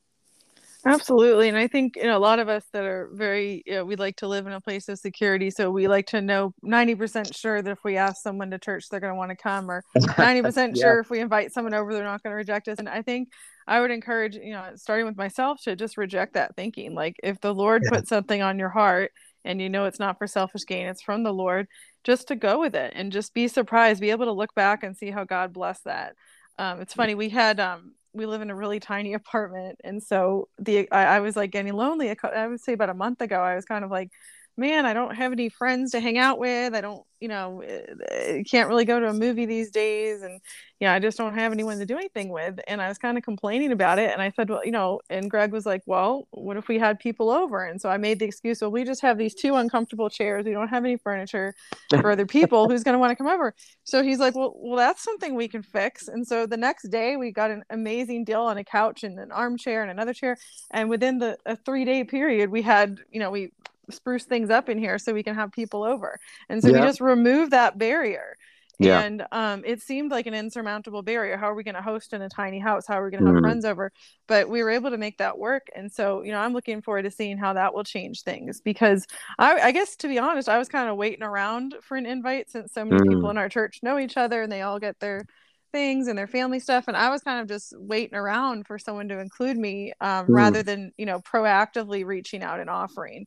Absolutely. 0.85 1.49
And 1.49 1.57
I 1.57 1.69
think, 1.69 1.97
you 1.97 2.05
know, 2.05 2.17
a 2.17 2.19
lot 2.19 2.41
of 2.41 2.49
us 2.49 2.65
that 2.73 2.85
are 2.85 3.09
very, 3.13 3.63
you 3.67 3.75
know, 3.75 3.85
we 3.85 3.95
like 3.95 4.17
to 4.17 4.27
live 4.27 4.47
in 4.47 4.53
a 4.53 4.61
place 4.61 4.89
of 4.89 4.99
security. 4.99 5.51
So 5.51 5.71
we 5.71 5.87
like 5.87 6.07
to 6.09 6.21
know 6.21 6.53
90% 6.65 7.37
sure 7.37 7.63
that 7.63 7.71
if 7.71 7.85
we 7.85 7.97
ask 7.97 8.23
someone 8.23 8.51
to 8.51 8.59
church, 8.59 8.87
they're 8.91 8.99
going 8.99 9.13
to 9.13 9.17
want 9.17 9.31
to 9.31 9.37
come, 9.37 9.71
or 9.71 9.85
90% 9.97 10.73
yeah. 10.75 10.83
sure 10.83 10.99
if 10.99 11.09
we 11.09 11.21
invite 11.21 11.53
someone 11.53 11.75
over, 11.75 11.93
they're 11.93 12.03
not 12.03 12.23
going 12.23 12.33
to 12.33 12.37
reject 12.37 12.67
us. 12.67 12.79
And 12.79 12.89
I 12.89 13.03
think 13.03 13.29
I 13.67 13.81
would 13.81 13.93
encourage, 13.93 14.35
you 14.35 14.53
know, 14.53 14.71
starting 14.75 15.07
with 15.07 15.17
myself 15.17 15.61
to 15.63 15.77
just 15.77 15.97
reject 15.97 16.35
that 16.35 16.57
thinking. 16.57 16.95
Like 16.95 17.17
if 17.23 17.41
the 17.41 17.55
Lord 17.55 17.83
yeah. 17.85 17.99
put 17.99 18.09
something 18.09 18.43
on 18.43 18.59
your 18.59 18.71
heart 18.71 19.13
and 19.45 19.61
you 19.61 19.69
know 19.69 19.85
it's 19.85 20.01
not 20.01 20.19
for 20.19 20.27
selfish 20.27 20.67
gain, 20.67 20.89
it's 20.89 21.03
from 21.03 21.23
the 21.23 21.33
Lord, 21.33 21.69
just 22.03 22.29
to 22.29 22.37
go 22.37 22.59
with 22.59 22.75
it 22.75 22.93
and 22.97 23.13
just 23.13 23.35
be 23.35 23.47
surprised, 23.47 24.01
be 24.01 24.11
able 24.11 24.27
to 24.27 24.33
look 24.33 24.55
back 24.55 24.83
and 24.83 24.97
see 24.97 25.11
how 25.11 25.25
God 25.25 25.53
blessed 25.53 25.85
that. 25.85 26.15
Um, 26.59 26.81
it's 26.81 26.95
funny. 26.95 27.15
We 27.15 27.29
had 27.29 27.61
um, 27.61 27.93
we 28.15 28.27
live 28.27 28.43
in 28.43 28.51
a 28.51 28.55
really 28.55 28.81
tiny 28.81 29.15
apartment, 29.15 29.81
and 29.85 30.03
so 30.03 30.49
the 30.59 30.91
I, 30.93 31.17
I 31.17 31.21
was 31.21 31.37
like 31.37 31.51
getting 31.53 31.73
lonely. 31.75 32.15
I 32.25 32.47
would 32.47 32.61
say 32.61 32.73
about 32.75 32.91
a 32.91 32.95
month 32.95 33.21
ago, 33.21 33.41
I 33.41 33.57
was 33.57 33.65
kind 33.65 33.85
of 33.85 33.91
like, 33.91 34.11
man, 34.57 34.85
I 34.85 34.93
don't 34.93 35.15
have 35.15 35.33
any 35.33 35.49
friends 35.49 35.93
to 35.93 36.01
hang 36.01 36.19
out 36.19 36.39
with. 36.39 36.75
I 36.75 36.81
don't, 36.81 37.03
you 37.21 37.29
know, 37.29 37.63
eh, 37.63 38.43
can't 38.43 38.69
really 38.69 38.85
go 38.85 39.01
to 39.01 39.09
a 39.09 39.15
movie 39.15 39.47
these 39.47 39.71
days. 39.71 40.23
And, 40.23 40.41
yeah, 40.79 40.93
I 40.93 40.99
just 40.99 41.17
don't 41.17 41.35
have 41.35 41.53
anyone 41.53 41.79
to 41.79 41.87
do 41.87 41.97
anything 41.97 42.29
with. 42.29 42.61
And 42.67 42.83
I 42.83 42.89
was 42.89 42.99
kind 42.99 43.17
of 43.17 43.25
complaining 43.25 43.73
about 43.73 43.99
it. 43.99 44.13
And 44.13 44.21
I 44.21 44.31
said, 44.31 44.51
well, 44.51 44.65
you 44.65 44.73
know, 44.73 45.01
and 45.09 45.31
Greg 45.31 45.53
was 45.53 45.65
like, 45.65 45.83
well, 45.87 46.29
what 46.33 46.57
if 46.57 46.69
we 46.69 46.79
had 46.79 46.99
people 46.99 47.31
over? 47.31 47.65
And 47.65 47.81
so 47.81 47.89
I 47.89 47.97
made 47.97 48.19
the 48.19 48.27
excuse, 48.27 48.61
well, 48.61 48.71
we 48.71 48.85
just 48.85 49.01
have 49.01 49.17
these 49.17 49.35
two 49.35 49.55
uncomfortable 49.55 50.11
chairs. 50.11 50.45
We 50.45 50.53
don't 50.53 50.69
have 50.69 50.85
any 50.85 50.97
furniture 50.97 51.55
for 51.91 52.11
other 52.11 52.27
people. 52.27 52.69
Who's 52.69 52.83
going 52.83 52.95
to 52.95 52.99
want 52.99 53.13
to 53.13 53.17
come 53.17 53.29
over? 53.29 53.55
So 53.85 54.03
he's 54.03 54.19
like, 54.19 54.35
well, 54.35 54.55
well, 54.57 54.77
that's 54.77 55.03
something 55.03 55.35
we 55.35 55.49
can 55.49 55.63
fix. 55.63 56.09
And 56.09 56.27
so 56.27 56.47
the 56.47 56.57
next 56.57 56.89
day 56.89 57.17
we 57.17 57.31
got 57.31 57.51
an 57.51 57.65
amazing 57.71 58.25
deal 58.25 58.43
on 58.43 58.59
a 58.59 58.65
couch 58.65 59.03
and 59.03 59.19
an 59.19 59.33
armchair 59.33 59.83
and 59.83 59.91
another 59.91 60.13
chair. 60.13 60.37
And 60.71 60.91
within 60.91 61.19
the 61.19 61.39
a 61.47 61.57
three 61.57 61.85
day 61.85 62.05
period, 62.05 62.51
we 62.51 62.63
had, 62.63 62.99
you 63.11 63.21
know, 63.21 63.31
we 63.31 63.53
spruce 63.91 64.25
things 64.25 64.51
up 64.51 64.69
in 64.69 64.79
here 64.79 64.99
so 64.99 65.13
we 65.13 65.23
can 65.23 65.35
have 65.35 65.53
people 65.53 65.83
over. 65.83 66.19
And 66.49 66.63
so 66.63 66.69
yeah. 66.69 66.81
we 66.81 66.87
just 66.87 67.01
remove 67.01 67.51
that 67.51 67.79
barrier. 67.79 68.37
yeah. 68.79 69.01
and 69.01 69.27
um, 69.33 69.63
it 69.67 69.81
seemed 69.83 70.11
like 70.11 70.27
an 70.27 70.35
insurmountable 70.35 71.03
barrier 71.03 71.37
how 71.37 71.49
are 71.51 71.55
we 71.55 71.63
going 71.63 71.75
to 71.75 71.83
host 71.83 72.13
in 72.15 72.23
a 72.23 72.29
tiny 72.29 72.59
house 72.59 72.85
how 72.87 72.99
are 72.99 73.05
we 73.05 73.11
going 73.11 73.23
to 73.23 73.27
have 73.27 73.37
mm-hmm. 73.37 73.45
friends 73.45 73.65
over 73.65 73.93
but 74.27 74.49
we 74.49 74.63
were 74.63 74.71
able 74.71 74.91
to 74.91 74.97
make 74.97 75.19
that 75.19 75.39
work 75.39 75.67
and 75.77 75.93
so 75.93 76.23
you 76.23 76.33
know 76.33 76.39
i'm 76.39 76.55
looking 76.55 76.81
forward 76.81 77.03
to 77.03 77.11
seeing 77.11 77.37
how 77.37 77.53
that 77.53 77.75
will 77.75 77.85
change 77.85 78.23
things 78.23 78.61
because 78.61 79.07
i, 79.39 79.61
I 79.61 79.73
guess 79.73 79.95
to 79.97 80.09
be 80.09 80.19
honest 80.19 80.49
i 80.49 80.59
was 80.59 80.69
kind 80.69 80.89
of 80.89 80.97
waiting 80.97 81.23
around 81.23 81.75
for 81.83 81.97
an 81.97 82.07
invite 82.07 82.51
since 82.51 82.73
so 82.73 82.85
many 82.85 82.97
mm-hmm. 82.97 83.15
people 83.15 83.31
in 83.31 83.39
our 83.39 83.49
church 83.49 83.81
know 83.83 83.99
each 83.99 84.17
other 84.17 84.43
and 84.43 84.51
they 84.51 84.63
all 84.63 84.81
get 84.81 84.99
their 85.01 85.27
things 85.71 86.07
and 86.07 86.19
their 86.19 86.27
family 86.27 86.59
stuff 86.59 86.85
and 86.89 86.97
i 86.97 87.11
was 87.11 87.23
kind 87.23 87.41
of 87.41 87.49
just 87.49 87.75
waiting 87.79 88.17
around 88.17 88.67
for 88.67 88.79
someone 88.79 89.09
to 89.09 89.19
include 89.19 89.57
me 89.57 89.93
um, 90.01 90.27
mm. 90.27 90.35
rather 90.35 90.63
than 90.63 90.93
you 90.97 91.07
know 91.07 91.21
proactively 91.21 92.05
reaching 92.05 92.43
out 92.43 92.61
and 92.61 92.71
offering 92.71 93.27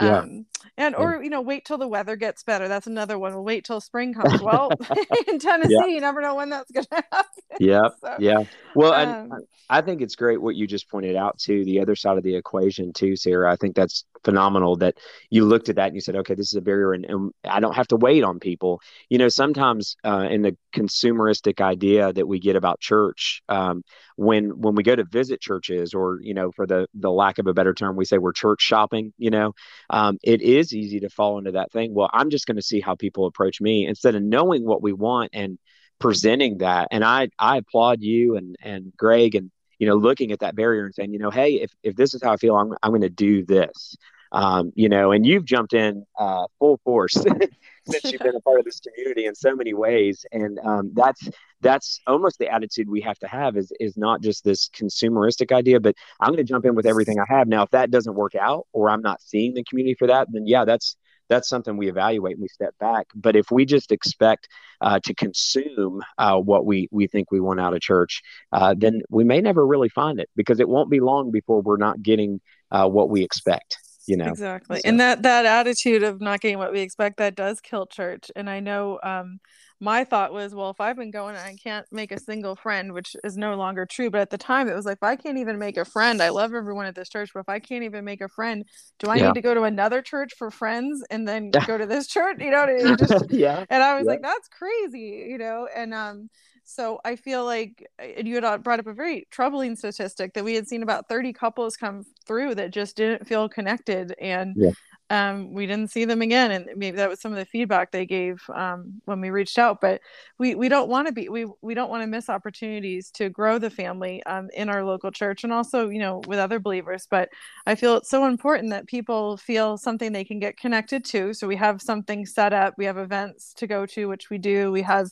yeah. 0.00 0.18
um, 0.18 0.46
and 0.76 0.94
or 0.94 1.22
you 1.22 1.30
know 1.30 1.40
wait 1.40 1.64
till 1.64 1.78
the 1.78 1.88
weather 1.88 2.16
gets 2.16 2.42
better. 2.42 2.68
That's 2.68 2.86
another 2.86 3.18
one. 3.18 3.34
We'll 3.34 3.44
wait 3.44 3.64
till 3.64 3.80
spring 3.80 4.14
comes. 4.14 4.40
Well 4.52 4.70
in 5.28 5.38
tennessee 5.38 5.76
yeah. 5.78 5.86
you 5.86 6.00
never 6.00 6.20
know 6.20 6.34
when 6.34 6.50
that's 6.50 6.70
gonna 6.70 6.86
happen. 7.12 7.30
Yeah 7.60 7.88
so, 8.00 8.16
yeah. 8.18 8.44
Well 8.74 8.92
um, 8.92 9.32
and 9.32 9.32
i 9.70 9.80
think 9.80 10.02
it's 10.02 10.16
great 10.16 10.40
what 10.40 10.56
you 10.56 10.66
just 10.66 10.90
pointed 10.90 11.16
out 11.16 11.38
to 11.38 11.64
the 11.64 11.80
other 11.80 11.94
side 11.94 12.16
of 12.16 12.24
the 12.24 12.34
equation 12.34 12.92
too 12.92 13.14
sarah. 13.14 13.52
I 13.52 13.56
think 13.56 13.76
that's 13.76 14.04
phenomenal 14.24 14.76
that 14.76 14.98
you 15.30 15.44
looked 15.44 15.68
at 15.68 15.76
that 15.76 15.86
and 15.86 15.94
you 15.94 16.00
said 16.00 16.16
okay 16.16 16.34
this 16.34 16.48
is 16.48 16.54
a 16.54 16.60
barrier 16.60 16.92
and, 16.92 17.04
and 17.04 17.32
i 17.44 17.60
don't 17.60 17.74
have 17.74 17.88
to 17.88 17.96
wait 17.96 18.24
on 18.24 18.40
people. 18.40 18.80
You 19.08 19.18
know 19.18 19.28
sometimes 19.28 19.96
uh, 20.04 20.26
in 20.30 20.42
the 20.42 20.56
consumeristic 20.74 21.60
idea 21.60 22.12
that 22.12 22.26
we 22.26 22.40
get 22.40 22.56
about 22.56 22.80
church 22.80 23.42
um, 23.48 23.84
when 24.16 24.60
when 24.60 24.74
we 24.74 24.82
go 24.82 24.94
to 24.94 25.04
visit 25.04 25.40
churches 25.40 25.94
or 25.94 26.18
you 26.22 26.34
know 26.34 26.50
for 26.52 26.66
the 26.66 26.86
the 26.94 27.10
lack 27.10 27.38
of 27.38 27.46
a 27.46 27.54
better 27.54 27.74
term 27.74 27.96
we 27.96 28.04
say 28.04 28.18
we're 28.18 28.32
church 28.32 28.60
shopping 28.60 29.12
you 29.18 29.30
know 29.30 29.52
um, 29.90 30.18
it 30.22 30.42
is 30.42 30.72
easy 30.72 31.00
to 31.00 31.08
fall 31.08 31.38
into 31.38 31.52
that 31.52 31.72
thing. 31.72 31.94
Well 31.94 32.10
i'm 32.12 32.30
just 32.30 32.46
going 32.46 32.56
to 32.56 32.62
see 32.62 32.80
how 32.80 32.94
people 32.94 33.26
approach 33.26 33.60
me 33.60 33.86
instead 33.86 34.14
of 34.14 34.22
knowing 34.22 34.64
what 34.64 34.82
we 34.82 34.92
want 34.92 35.30
and 35.32 35.58
presenting 35.98 36.58
that. 36.58 36.88
And 36.90 37.04
i 37.04 37.28
i 37.38 37.58
applaud 37.58 38.02
you 38.02 38.36
and 38.36 38.56
and 38.62 38.92
greg 38.96 39.34
and 39.34 39.50
you 39.78 39.86
know 39.86 39.96
looking 39.96 40.32
at 40.32 40.40
that 40.40 40.54
barrier 40.54 40.84
and 40.84 40.94
saying 40.94 41.12
you 41.12 41.18
know 41.18 41.30
hey 41.30 41.54
if 41.54 41.72
if 41.82 41.96
this 41.96 42.14
is 42.14 42.22
how 42.22 42.32
i 42.32 42.36
feel 42.36 42.56
i'm, 42.56 42.72
I'm 42.82 42.90
going 42.90 43.02
to 43.02 43.08
do 43.08 43.44
this 43.44 43.96
um, 44.32 44.72
you 44.74 44.88
know 44.88 45.12
and 45.12 45.24
you've 45.24 45.44
jumped 45.44 45.72
in 45.72 46.04
uh, 46.18 46.46
full 46.58 46.80
force 46.84 47.14
since 47.86 48.04
you've 48.12 48.20
been 48.20 48.36
a 48.36 48.40
part 48.40 48.58
of 48.58 48.64
this 48.64 48.80
community 48.80 49.26
in 49.26 49.34
so 49.34 49.54
many 49.54 49.74
ways. 49.74 50.24
And 50.32 50.58
um, 50.64 50.92
that's 50.94 51.28
that's 51.60 52.00
almost 52.06 52.38
the 52.38 52.52
attitude 52.52 52.88
we 52.88 53.00
have 53.02 53.18
to 53.20 53.28
have 53.28 53.56
is 53.56 53.72
is 53.80 53.96
not 53.96 54.22
just 54.22 54.44
this 54.44 54.68
consumeristic 54.68 55.54
idea 55.54 55.78
but 55.78 55.94
i'm 56.20 56.28
going 56.28 56.38
to 56.38 56.44
jump 56.44 56.64
in 56.64 56.74
with 56.74 56.86
everything 56.86 57.18
i 57.20 57.24
have. 57.32 57.48
Now 57.48 57.62
if 57.62 57.70
that 57.70 57.90
doesn't 57.90 58.14
work 58.14 58.34
out 58.34 58.66
or 58.72 58.90
i'm 58.90 59.02
not 59.02 59.22
seeing 59.22 59.54
the 59.54 59.64
community 59.64 59.94
for 59.98 60.08
that 60.08 60.28
then 60.32 60.46
yeah 60.46 60.64
that's 60.64 60.96
that's 61.28 61.48
something 61.48 61.76
we 61.76 61.88
evaluate 61.88 62.34
and 62.34 62.42
we 62.42 62.48
step 62.48 62.74
back. 62.78 63.06
But 63.14 63.36
if 63.36 63.50
we 63.50 63.64
just 63.64 63.90
expect 63.90 64.48
uh, 64.82 64.98
to 65.04 65.14
consume 65.14 66.02
uh, 66.18 66.38
what 66.38 66.66
we 66.66 66.88
we 66.90 67.06
think 67.06 67.30
we 67.30 67.40
want 67.40 67.60
out 67.60 67.74
of 67.74 67.80
church 67.80 68.22
uh, 68.52 68.74
then 68.76 69.02
we 69.08 69.24
may 69.24 69.40
never 69.40 69.64
really 69.66 69.88
find 69.88 70.18
it 70.18 70.28
because 70.36 70.60
it 70.60 70.68
won't 70.68 70.90
be 70.90 71.00
long 71.00 71.30
before 71.30 71.62
we're 71.62 71.76
not 71.76 72.02
getting 72.02 72.40
uh, 72.72 72.88
what 72.88 73.08
we 73.08 73.22
expect 73.22 73.78
you 74.06 74.16
know 74.16 74.26
exactly 74.26 74.76
so. 74.76 74.88
and 74.88 75.00
that 75.00 75.22
that 75.22 75.46
attitude 75.46 76.02
of 76.02 76.20
not 76.20 76.40
getting 76.40 76.58
what 76.58 76.72
we 76.72 76.80
expect 76.80 77.18
that 77.18 77.34
does 77.34 77.60
kill 77.60 77.86
church 77.86 78.30
and 78.36 78.48
i 78.48 78.60
know 78.60 78.98
um 79.02 79.38
my 79.80 80.04
thought 80.04 80.32
was 80.32 80.54
well 80.54 80.70
if 80.70 80.80
i've 80.80 80.96
been 80.96 81.10
going 81.10 81.36
i 81.36 81.54
can't 81.62 81.86
make 81.90 82.12
a 82.12 82.18
single 82.18 82.54
friend 82.54 82.92
which 82.92 83.16
is 83.24 83.36
no 83.36 83.54
longer 83.54 83.86
true 83.86 84.10
but 84.10 84.20
at 84.20 84.30
the 84.30 84.38
time 84.38 84.68
it 84.68 84.74
was 84.74 84.84
like 84.84 84.98
if 84.98 85.02
i 85.02 85.16
can't 85.16 85.38
even 85.38 85.58
make 85.58 85.76
a 85.76 85.84
friend 85.84 86.22
i 86.22 86.28
love 86.28 86.54
everyone 86.54 86.86
at 86.86 86.94
this 86.94 87.08
church 87.08 87.30
but 87.34 87.40
if 87.40 87.48
i 87.48 87.58
can't 87.58 87.84
even 87.84 88.04
make 88.04 88.20
a 88.20 88.28
friend 88.28 88.64
do 88.98 89.08
i 89.08 89.16
yeah. 89.16 89.26
need 89.26 89.34
to 89.34 89.40
go 89.40 89.54
to 89.54 89.62
another 89.62 90.02
church 90.02 90.32
for 90.36 90.50
friends 90.50 91.04
and 91.10 91.26
then 91.26 91.50
go 91.66 91.78
to 91.78 91.86
this 91.86 92.06
church 92.06 92.36
you 92.40 92.50
know 92.50 92.96
just, 92.96 93.30
yeah 93.30 93.64
and 93.70 93.82
i 93.82 93.94
was 93.94 94.04
yeah. 94.04 94.10
like 94.10 94.22
that's 94.22 94.48
crazy 94.48 95.26
you 95.28 95.38
know 95.38 95.68
and 95.74 95.94
um 95.94 96.28
so 96.74 97.00
I 97.04 97.16
feel 97.16 97.44
like 97.44 97.86
and 97.98 98.26
you 98.26 98.40
had 98.40 98.62
brought 98.62 98.80
up 98.80 98.86
a 98.86 98.94
very 98.94 99.26
troubling 99.30 99.76
statistic 99.76 100.34
that 100.34 100.44
we 100.44 100.54
had 100.54 100.66
seen 100.66 100.82
about 100.82 101.08
30 101.08 101.32
couples 101.32 101.76
come 101.76 102.04
through 102.26 102.54
that 102.54 102.70
just 102.70 102.96
didn't 102.96 103.26
feel 103.26 103.48
connected 103.48 104.14
and 104.20 104.54
yeah. 104.56 104.70
um, 105.10 105.52
we 105.52 105.66
didn't 105.66 105.90
see 105.90 106.04
them 106.06 106.22
again. 106.22 106.50
And 106.50 106.68
maybe 106.76 106.96
that 106.96 107.10
was 107.10 107.20
some 107.20 107.32
of 107.32 107.38
the 107.38 107.44
feedback 107.44 107.90
they 107.90 108.06
gave 108.06 108.42
um, 108.54 109.00
when 109.04 109.20
we 109.20 109.30
reached 109.30 109.58
out. 109.58 109.80
But 109.80 110.00
we, 110.38 110.54
we 110.54 110.68
don't 110.68 110.88
want 110.88 111.06
to 111.08 111.12
be 111.12 111.28
we 111.28 111.46
we 111.60 111.74
don't 111.74 111.90
want 111.90 112.02
to 112.02 112.06
miss 112.06 112.30
opportunities 112.30 113.10
to 113.12 113.28
grow 113.28 113.58
the 113.58 113.70
family 113.70 114.22
um, 114.24 114.48
in 114.54 114.68
our 114.68 114.82
local 114.82 115.10
church 115.10 115.44
and 115.44 115.52
also 115.52 115.90
you 115.90 115.98
know 115.98 116.22
with 116.26 116.38
other 116.38 116.58
believers. 116.58 117.06
But 117.10 117.28
I 117.66 117.74
feel 117.74 117.96
it's 117.96 118.10
so 118.10 118.24
important 118.26 118.70
that 118.70 118.86
people 118.86 119.36
feel 119.36 119.76
something 119.76 120.12
they 120.12 120.24
can 120.24 120.38
get 120.38 120.56
connected 120.56 121.04
to. 121.06 121.34
So 121.34 121.46
we 121.46 121.56
have 121.56 121.82
something 121.82 122.24
set 122.24 122.52
up. 122.52 122.74
We 122.78 122.86
have 122.86 122.98
events 122.98 123.52
to 123.54 123.66
go 123.66 123.84
to, 123.86 124.06
which 124.06 124.30
we 124.30 124.38
do. 124.38 124.72
We 124.72 124.82
have 124.82 125.10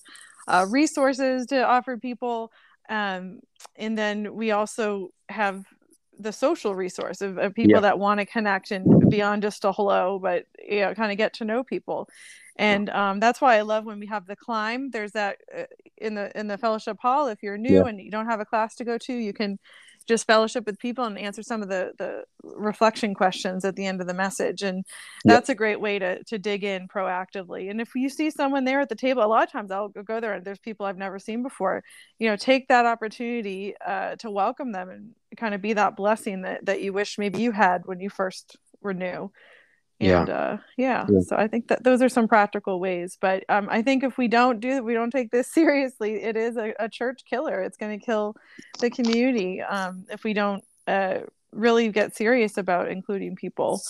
uh, 0.51 0.67
resources 0.69 1.47
to 1.47 1.67
offer 1.67 1.97
people. 1.97 2.53
Um, 2.89 3.41
and 3.77 3.97
then 3.97 4.35
we 4.35 4.51
also 4.51 5.11
have 5.29 5.65
the 6.19 6.33
social 6.33 6.75
resource 6.75 7.23
of, 7.23 7.39
of 7.39 7.55
people 7.55 7.75
yeah. 7.75 7.81
that 7.81 7.99
want 7.99 8.21
to 8.21 8.27
connect 8.27 8.73
and 8.73 9.09
beyond 9.09 9.43
just 9.43 9.65
a 9.65 9.73
hello, 9.73 10.19
but 10.19 10.45
you 10.59 10.81
know, 10.81 10.95
kind 10.95 11.13
of 11.13 11.19
get 11.19 11.35
to 11.35 11.45
know 11.45 11.65
people. 11.65 12.09
And 12.57 12.91
um, 12.91 13.21
that's 13.21 13.41
why 13.41 13.57
I 13.57 13.63
love 13.63 13.87
when 13.87 13.99
we 14.01 14.07
have 14.07 14.27
the 14.27 14.37
climb. 14.37 14.91
There's 14.91 15.13
that 15.13 15.39
uh, 15.57 15.65
in 15.97 16.15
the 16.15 16.39
in 16.39 16.47
the 16.47 16.59
fellowship 16.59 16.99
hall. 17.01 17.29
If 17.29 17.43
you're 17.43 17.57
new 17.57 17.79
yeah. 17.79 17.87
and 17.87 18.01
you 18.01 18.11
don't 18.11 18.27
have 18.27 18.41
a 18.41 18.45
class 18.45 18.75
to 18.77 18.85
go 18.85 18.99
to, 18.99 19.15
you 19.15 19.33
can 19.33 19.59
just 20.07 20.27
fellowship 20.27 20.67
with 20.67 20.79
people 20.79 21.05
and 21.05 21.19
answer 21.19 21.43
some 21.43 21.63
of 21.63 21.69
the 21.69 21.93
the 21.99 22.25
reflection 22.43 23.15
questions 23.15 23.65
at 23.65 23.77
the 23.77 23.87
end 23.87 24.01
of 24.01 24.07
the 24.07 24.15
message. 24.15 24.63
And 24.63 24.85
that's 25.25 25.49
yep. 25.49 25.55
a 25.55 25.59
great 25.59 25.81
way 25.81 25.99
to 25.99 26.23
to 26.25 26.39
dig 26.39 26.65
in 26.65 26.89
proactively. 26.89 27.71
And 27.71 27.81
if 27.81 27.95
you 27.95 28.09
see 28.09 28.31
someone 28.31 28.65
there 28.65 28.81
at 28.81 28.89
the 28.89 28.95
table 28.95 29.23
a 29.23 29.27
lot 29.27 29.45
of 29.45 29.53
times 29.53 29.71
i'll 29.71 29.89
go 29.89 30.21
there 30.21 30.35
and 30.35 30.45
there's 30.45 30.59
people 30.59 30.87
i've 30.87 30.99
never 30.99 31.19
seen 31.19 31.43
before. 31.43 31.83
You 32.19 32.29
know 32.29 32.37
take 32.37 32.69
that 32.69 32.87
opportunity 32.87 33.75
uh, 33.85 34.17
to 34.17 34.31
welcome 34.31 34.73
them 34.73 34.91
and 34.91 35.15
kind 35.37 35.55
of 35.55 35.63
be 35.63 35.75
that 35.75 35.97
blessing 35.97 36.43
that 36.43 36.67
that 36.67 36.83
you 36.83 36.93
wish 36.93 37.19
maybe 37.19 37.41
you 37.41 37.53
had 37.53 37.83
when 37.85 38.01
you 38.01 38.11
first 38.11 38.57
were 38.81 38.95
new 38.95 39.31
and 40.01 40.29
yeah. 40.29 40.35
Uh, 40.35 40.59
yeah. 40.77 41.07
yeah. 41.09 41.21
so 41.21 41.37
i 41.37 41.47
think 41.47 41.69
that 41.69 41.85
those 41.85 42.01
are 42.03 42.09
some 42.09 42.27
practical 42.27 42.81
ways 42.81 43.19
but 43.21 43.45
um, 43.49 43.69
i 43.71 43.83
think 43.83 44.03
if 44.03 44.17
we 44.17 44.29
don't 44.29 44.61
do 44.61 44.83
we 44.83 44.95
don't 44.95 45.11
take 45.11 45.31
this 45.31 45.47
seriously 45.53 46.23
it 46.23 46.37
is 46.37 46.57
a, 46.57 46.75
a 46.79 46.89
church 46.89 47.23
killer 47.29 47.63
it's 47.63 47.77
going 47.77 47.99
to 47.99 48.05
kill 48.05 48.35
the 48.81 48.91
community 48.91 49.61
um, 49.61 50.05
if 50.11 50.25
we 50.25 50.33
don't 50.33 50.65
uh, 50.87 51.19
really 51.53 51.89
get 51.89 52.17
serious 52.17 52.57
about 52.57 52.89
including 52.89 53.37
people 53.37 53.81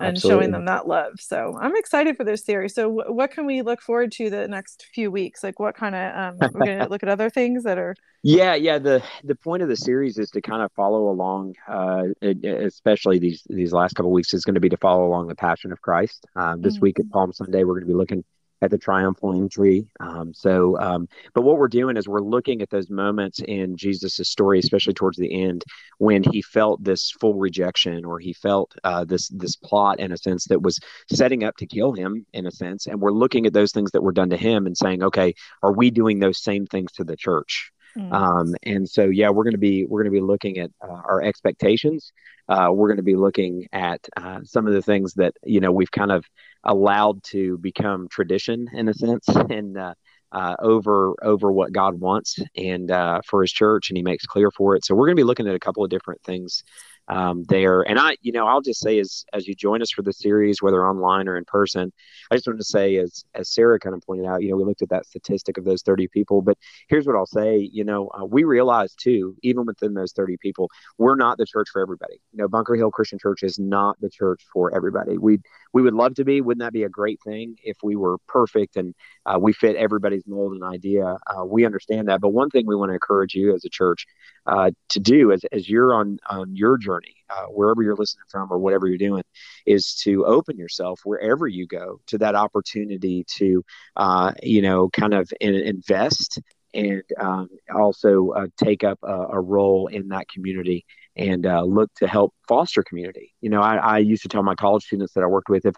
and 0.00 0.16
Absolutely. 0.16 0.42
showing 0.42 0.50
them 0.50 0.64
that 0.64 0.88
love. 0.88 1.14
So 1.20 1.56
I'm 1.60 1.76
excited 1.76 2.16
for 2.16 2.24
this 2.24 2.44
series. 2.44 2.74
So 2.74 2.88
w- 2.88 3.12
what 3.12 3.30
can 3.30 3.46
we 3.46 3.62
look 3.62 3.80
forward 3.80 4.10
to 4.12 4.28
the 4.28 4.48
next 4.48 4.86
few 4.92 5.10
weeks? 5.10 5.44
Like 5.44 5.60
what 5.60 5.76
kind 5.76 5.94
of 5.94 6.16
um, 6.16 6.50
we're 6.52 6.66
going 6.66 6.78
to 6.80 6.88
look 6.88 7.02
at 7.02 7.08
other 7.08 7.30
things 7.30 7.62
that 7.62 7.78
are. 7.78 7.94
Yeah, 8.22 8.54
yeah. 8.54 8.78
The 8.78 9.02
the 9.22 9.34
point 9.34 9.62
of 9.62 9.68
the 9.68 9.76
series 9.76 10.18
is 10.18 10.30
to 10.30 10.40
kind 10.40 10.62
of 10.62 10.72
follow 10.72 11.10
along, 11.10 11.54
uh, 11.68 12.04
especially 12.22 13.18
these 13.18 13.42
these 13.48 13.72
last 13.72 13.94
couple 13.94 14.10
weeks 14.10 14.32
is 14.32 14.44
going 14.44 14.54
to 14.54 14.60
be 14.60 14.70
to 14.70 14.78
follow 14.78 15.06
along 15.06 15.28
the 15.28 15.34
Passion 15.34 15.72
of 15.72 15.80
Christ. 15.82 16.26
Um, 16.34 16.62
this 16.62 16.74
mm-hmm. 16.74 16.82
week 16.82 17.00
at 17.00 17.10
Palm 17.10 17.32
Sunday, 17.32 17.64
we're 17.64 17.74
going 17.74 17.86
to 17.86 17.92
be 17.92 17.98
looking 17.98 18.24
at 18.64 18.70
the 18.70 18.78
triumphal 18.78 19.34
entry. 19.34 19.86
Um, 20.00 20.32
so, 20.34 20.78
um, 20.80 21.08
but 21.34 21.42
what 21.42 21.58
we're 21.58 21.68
doing 21.68 21.96
is 21.96 22.08
we're 22.08 22.20
looking 22.20 22.62
at 22.62 22.70
those 22.70 22.90
moments 22.90 23.40
in 23.46 23.76
Jesus' 23.76 24.28
story, 24.28 24.58
especially 24.58 24.94
towards 24.94 25.18
the 25.18 25.44
end, 25.44 25.64
when 25.98 26.22
he 26.22 26.42
felt 26.42 26.82
this 26.82 27.12
full 27.20 27.34
rejection, 27.34 28.04
or 28.04 28.18
he 28.18 28.32
felt 28.32 28.74
uh, 28.84 29.04
this 29.04 29.28
this 29.28 29.56
plot 29.56 30.00
in 30.00 30.12
a 30.12 30.16
sense 30.16 30.46
that 30.46 30.62
was 30.62 30.80
setting 31.12 31.44
up 31.44 31.56
to 31.58 31.66
kill 31.66 31.92
him 31.92 32.26
in 32.32 32.46
a 32.46 32.50
sense, 32.50 32.86
and 32.86 33.00
we're 33.00 33.12
looking 33.12 33.46
at 33.46 33.52
those 33.52 33.72
things 33.72 33.90
that 33.92 34.02
were 34.02 34.12
done 34.12 34.30
to 34.30 34.36
him 34.36 34.66
and 34.66 34.76
saying, 34.76 35.02
okay, 35.02 35.34
are 35.62 35.72
we 35.72 35.90
doing 35.90 36.18
those 36.18 36.42
same 36.42 36.66
things 36.66 36.92
to 36.92 37.04
the 37.04 37.16
church? 37.16 37.70
Mm. 37.96 38.12
Um, 38.12 38.54
and 38.64 38.88
so, 38.88 39.04
yeah, 39.04 39.30
we're 39.30 39.44
going 39.44 39.52
to 39.52 39.58
be 39.58 39.86
we're 39.86 40.02
going 40.02 40.12
to 40.12 40.20
be 40.20 40.24
looking 40.24 40.58
at 40.58 40.70
uh, 40.82 41.00
our 41.04 41.22
expectations. 41.22 42.12
Uh, 42.48 42.68
we're 42.72 42.88
going 42.88 42.98
to 42.98 43.02
be 43.02 43.16
looking 43.16 43.66
at 43.72 44.06
uh, 44.16 44.40
some 44.44 44.66
of 44.66 44.74
the 44.74 44.82
things 44.82 45.14
that 45.14 45.34
you 45.44 45.60
know 45.60 45.72
we've 45.72 45.90
kind 45.90 46.12
of 46.12 46.24
allowed 46.64 47.22
to 47.24 47.58
become 47.58 48.08
tradition 48.08 48.68
in 48.72 48.88
a 48.88 48.94
sense, 48.94 49.26
and 49.50 49.78
uh, 49.78 49.94
uh, 50.32 50.56
over 50.58 51.14
over 51.22 51.52
what 51.52 51.72
God 51.72 52.00
wants 52.00 52.38
and 52.56 52.90
uh, 52.90 53.20
for 53.26 53.42
His 53.42 53.52
church, 53.52 53.90
and 53.90 53.96
He 53.96 54.02
makes 54.02 54.26
clear 54.26 54.50
for 54.50 54.74
it. 54.74 54.84
So 54.84 54.94
we're 54.94 55.06
going 55.06 55.16
to 55.16 55.20
be 55.20 55.24
looking 55.24 55.48
at 55.48 55.54
a 55.54 55.60
couple 55.60 55.84
of 55.84 55.90
different 55.90 56.22
things 56.22 56.64
um, 57.08 57.44
there. 57.48 57.82
And 57.82 57.98
I, 57.98 58.16
you 58.22 58.32
know, 58.32 58.46
I'll 58.46 58.62
just 58.62 58.80
say 58.80 58.98
as 58.98 59.24
as 59.32 59.46
you 59.46 59.54
join 59.54 59.82
us 59.82 59.90
for 59.90 60.02
the 60.02 60.12
series, 60.12 60.62
whether 60.62 60.86
online 60.86 61.28
or 61.28 61.36
in 61.36 61.44
person, 61.44 61.92
I 62.30 62.36
just 62.36 62.46
wanted 62.46 62.58
to 62.58 62.64
say, 62.64 62.96
as 62.96 63.24
as 63.34 63.52
Sarah 63.52 63.78
kind 63.78 63.94
of 63.94 64.02
pointed 64.02 64.26
out, 64.26 64.42
you 64.42 64.50
know, 64.50 64.56
we 64.56 64.64
looked 64.64 64.82
at 64.82 64.88
that 64.90 65.06
statistic 65.06 65.58
of 65.58 65.64
those 65.64 65.82
30 65.82 66.08
people, 66.08 66.42
but 66.42 66.56
here's 66.88 67.06
what 67.06 67.16
I'll 67.16 67.26
say, 67.26 67.58
you 67.72 67.84
know, 67.84 68.08
uh, 68.08 68.24
we 68.24 68.44
realize 68.44 68.94
too, 68.94 69.36
even 69.42 69.66
within 69.66 69.94
those 69.94 70.12
30 70.12 70.36
people, 70.38 70.70
we're 70.98 71.16
not 71.16 71.38
the 71.38 71.46
church 71.46 71.68
for 71.72 71.82
everybody. 71.82 72.20
You 72.32 72.38
know, 72.38 72.48
Bunker 72.48 72.74
Hill 72.74 72.90
Christian 72.90 73.18
Church 73.18 73.42
is 73.42 73.58
not 73.58 74.00
the 74.00 74.10
church 74.10 74.42
for 74.52 74.74
everybody. 74.74 75.18
We 75.18 75.38
we 75.72 75.82
would 75.82 75.94
love 75.94 76.14
to 76.14 76.24
be. 76.24 76.40
Wouldn't 76.40 76.62
that 76.62 76.72
be 76.72 76.84
a 76.84 76.88
great 76.88 77.20
thing 77.22 77.56
if 77.62 77.76
we 77.82 77.96
were 77.96 78.18
perfect 78.28 78.76
and 78.76 78.94
uh, 79.26 79.38
we 79.40 79.52
fit 79.52 79.76
everybody's 79.76 80.26
mold 80.26 80.52
and 80.52 80.62
idea? 80.62 81.16
Uh, 81.26 81.44
we 81.44 81.64
understand 81.64 82.08
that, 82.08 82.20
but 82.20 82.30
one 82.30 82.50
thing 82.50 82.66
we 82.66 82.76
want 82.76 82.90
to 82.90 82.94
encourage 82.94 83.34
you 83.34 83.54
as 83.54 83.64
a 83.64 83.68
church 83.68 84.06
uh, 84.46 84.70
to 84.90 85.00
do 85.00 85.32
as, 85.32 85.42
as 85.52 85.68
you're 85.68 85.94
on 85.94 86.18
on 86.28 86.54
your 86.54 86.76
journey, 86.76 87.16
uh, 87.30 87.46
wherever 87.46 87.82
you're 87.82 87.96
listening 87.96 88.24
from 88.30 88.52
or 88.52 88.58
whatever 88.58 88.86
you're 88.86 88.98
doing, 88.98 89.22
is 89.66 89.94
to 90.04 90.24
open 90.26 90.56
yourself 90.56 91.00
wherever 91.04 91.46
you 91.46 91.66
go 91.66 92.00
to 92.06 92.18
that 92.18 92.34
opportunity 92.34 93.24
to, 93.36 93.64
uh, 93.96 94.32
you 94.42 94.62
know, 94.62 94.88
kind 94.90 95.14
of 95.14 95.30
in, 95.40 95.54
invest 95.54 96.40
and 96.74 97.02
um, 97.18 97.48
also 97.74 98.30
uh, 98.30 98.46
take 98.62 98.84
up 98.84 98.98
a, 99.02 99.26
a, 99.32 99.40
role 99.40 99.86
in 99.86 100.08
that 100.08 100.28
community 100.28 100.84
and 101.16 101.46
uh, 101.46 101.62
look 101.62 101.92
to 101.94 102.08
help 102.08 102.34
foster 102.48 102.82
community. 102.82 103.32
You 103.40 103.50
know, 103.50 103.60
I, 103.60 103.76
I 103.76 103.98
used 103.98 104.22
to 104.24 104.28
tell 104.28 104.42
my 104.42 104.56
college 104.56 104.84
students 104.84 105.12
that 105.14 105.22
I 105.22 105.28
worked 105.28 105.48
with 105.48 105.64
if 105.64 105.74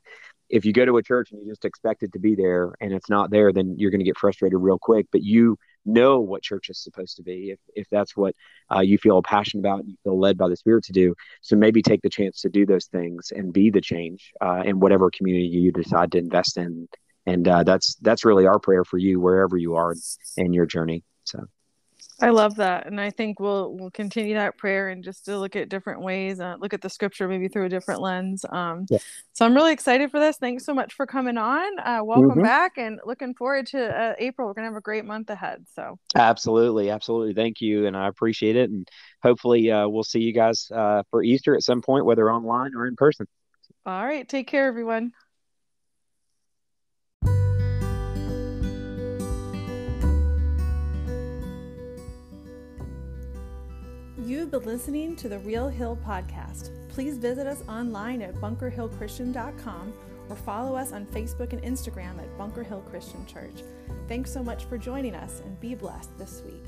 if 0.49 0.65
you 0.65 0.73
go 0.73 0.85
to 0.85 0.97
a 0.97 1.03
church 1.03 1.33
and 1.33 1.41
you 1.43 1.51
just 1.51 1.65
expect 1.65 2.03
it 2.03 2.13
to 2.13 2.19
be 2.19 2.35
there 2.35 2.75
and 2.81 2.93
it's 2.93 3.11
not 3.11 3.31
there, 3.31 3.53
then 3.53 3.75
you're 3.79 3.91
going 3.91 4.01
to 4.01 4.05
get 4.05 4.19
frustrated 4.19 4.59
real 4.61 4.79
quick. 4.79 5.07
But 5.11 5.23
you 5.23 5.59
know 5.85 6.21
what 6.21 6.43
church 6.43 6.69
is 6.69 6.83
supposed 6.83 7.17
to 7.17 7.23
be 7.23 7.51
if, 7.51 7.59
if 7.75 7.87
that's 7.91 8.17
what 8.17 8.35
uh, 8.75 8.81
you 8.81 8.99
feel 8.99 9.23
passionate 9.23 9.61
about 9.61 9.81
and 9.81 9.91
you 9.91 9.97
feel 10.03 10.19
led 10.19 10.37
by 10.37 10.49
the 10.49 10.57
Spirit 10.57 10.85
to 10.85 10.93
do. 10.93 11.15
So 11.41 11.57
maybe 11.57 11.83
take 11.83 12.03
the 12.03 12.11
chance 12.11 12.41
to 12.43 12.49
do 12.49 12.67
those 12.67 12.87
things 12.87 13.33
and 13.35 13.53
be 13.53 13.71
the 13.71 13.81
change 13.81 14.33
uh, 14.41 14.63
in 14.65 14.81
whatever 14.81 15.11
community 15.11 15.47
you 15.47 15.73
decide 15.73 16.13
to 16.13 16.19
invest 16.19 16.57
in. 16.57 16.89
And 17.27 17.47
uh, 17.49 17.65
that's 17.65 17.97
that's 17.97 18.25
really 18.25 18.47
our 18.47 18.61
prayer 18.61 18.85
for 18.85 18.99
you 18.99 19.21
wherever 19.21 19.57
you 19.57 19.75
are 19.75 19.95
in 20.37 20.53
your 20.53 20.67
journey. 20.67 21.03
So. 21.25 21.47
I 22.21 22.31
love 22.31 22.57
that, 22.57 22.87
and 22.87 22.99
I 22.99 23.11
think 23.11 23.41
we'll 23.41 23.75
we'll 23.75 23.91
continue 23.91 24.35
that 24.35 24.57
prayer 24.57 24.89
and 24.89 25.05
just 25.05 25.27
to 25.27 25.39
look 25.39 25.55
at 25.55 25.69
different 25.69 26.01
ways, 26.01 26.41
uh, 26.41 26.57
look 26.59 26.73
at 26.73 26.81
the 26.81 26.89
scripture 26.89 27.29
maybe 27.29 27.49
through 27.49 27.67
a 27.67 27.69
different 27.69 28.01
lens. 28.01 28.45
Um, 28.49 28.87
yeah. 28.89 28.99
So 29.35 29.45
I'm 29.45 29.55
really 29.55 29.73
excited 29.73 30.11
for 30.11 30.19
this. 30.19 30.39
Thanks 30.39 30.65
so 30.65 30.73
much 30.73 30.95
for 30.95 31.07
coming 31.07 31.37
on. 31.37 31.79
Uh, 31.79 32.01
welcome 32.03 32.31
mm-hmm. 32.31 32.43
back, 32.43 32.79
and 32.79 33.01
looking 33.05 33.35
forward 33.35 33.67
to 33.69 33.87
uh, 33.87 34.15
April. 34.19 34.49
We're 34.49 34.55
gonna 34.55 34.69
have 34.69 34.77
a 34.77 34.81
great 34.81 35.05
month 35.05 35.29
ahead. 35.29 35.67
So 35.75 35.99
absolutely, 36.15 36.91
absolutely. 36.91 37.35
Thank 37.35 37.61
you, 37.61 37.87
and 37.87 37.97
I 37.97 38.09
appreciate 38.09 38.57
it. 38.57 38.71
And 38.71 38.89
hopefully, 39.23 39.71
uh, 39.71 39.87
we'll 39.87 40.03
see 40.03 40.21
you 40.21 40.33
guys 40.33 40.71
uh, 40.75 41.03
for 41.11 41.23
Easter 41.23 41.55
at 41.55 41.63
some 41.63 41.83
point, 41.83 42.07
whether 42.07 42.33
online 42.33 42.75
or 42.75 42.87
in 42.87 42.97
person. 42.97 43.27
All 43.85 44.05
right, 44.05 44.29
take 44.29 44.49
care, 44.49 44.67
everyone. 44.67 45.13
You've 54.27 54.51
been 54.51 54.65
listening 54.65 55.15
to 55.17 55.29
the 55.29 55.39
Real 55.39 55.69
Hill 55.69 55.97
Podcast. 56.05 56.71
Please 56.89 57.17
visit 57.17 57.47
us 57.47 57.63
online 57.69 58.21
at 58.23 58.35
bunkerhillchristian.com 58.35 59.95
or 60.29 60.35
follow 60.35 60.75
us 60.75 60.93
on 60.93 61.07
Facebook 61.07 61.53
and 61.53 61.63
Instagram 61.63 62.19
at 62.19 62.37
Bunker 62.37 62.65
Hill 62.65 62.83
Christian 62.91 63.25
Church. 63.27 63.63
Thanks 64.09 64.33
so 64.33 64.43
much 64.43 64.65
for 64.65 64.79
joining 64.79 65.15
us 65.15 65.43
and 65.45 65.61
be 65.61 65.77
blessed 65.77 66.19
this 66.19 66.43
week. 66.45 66.65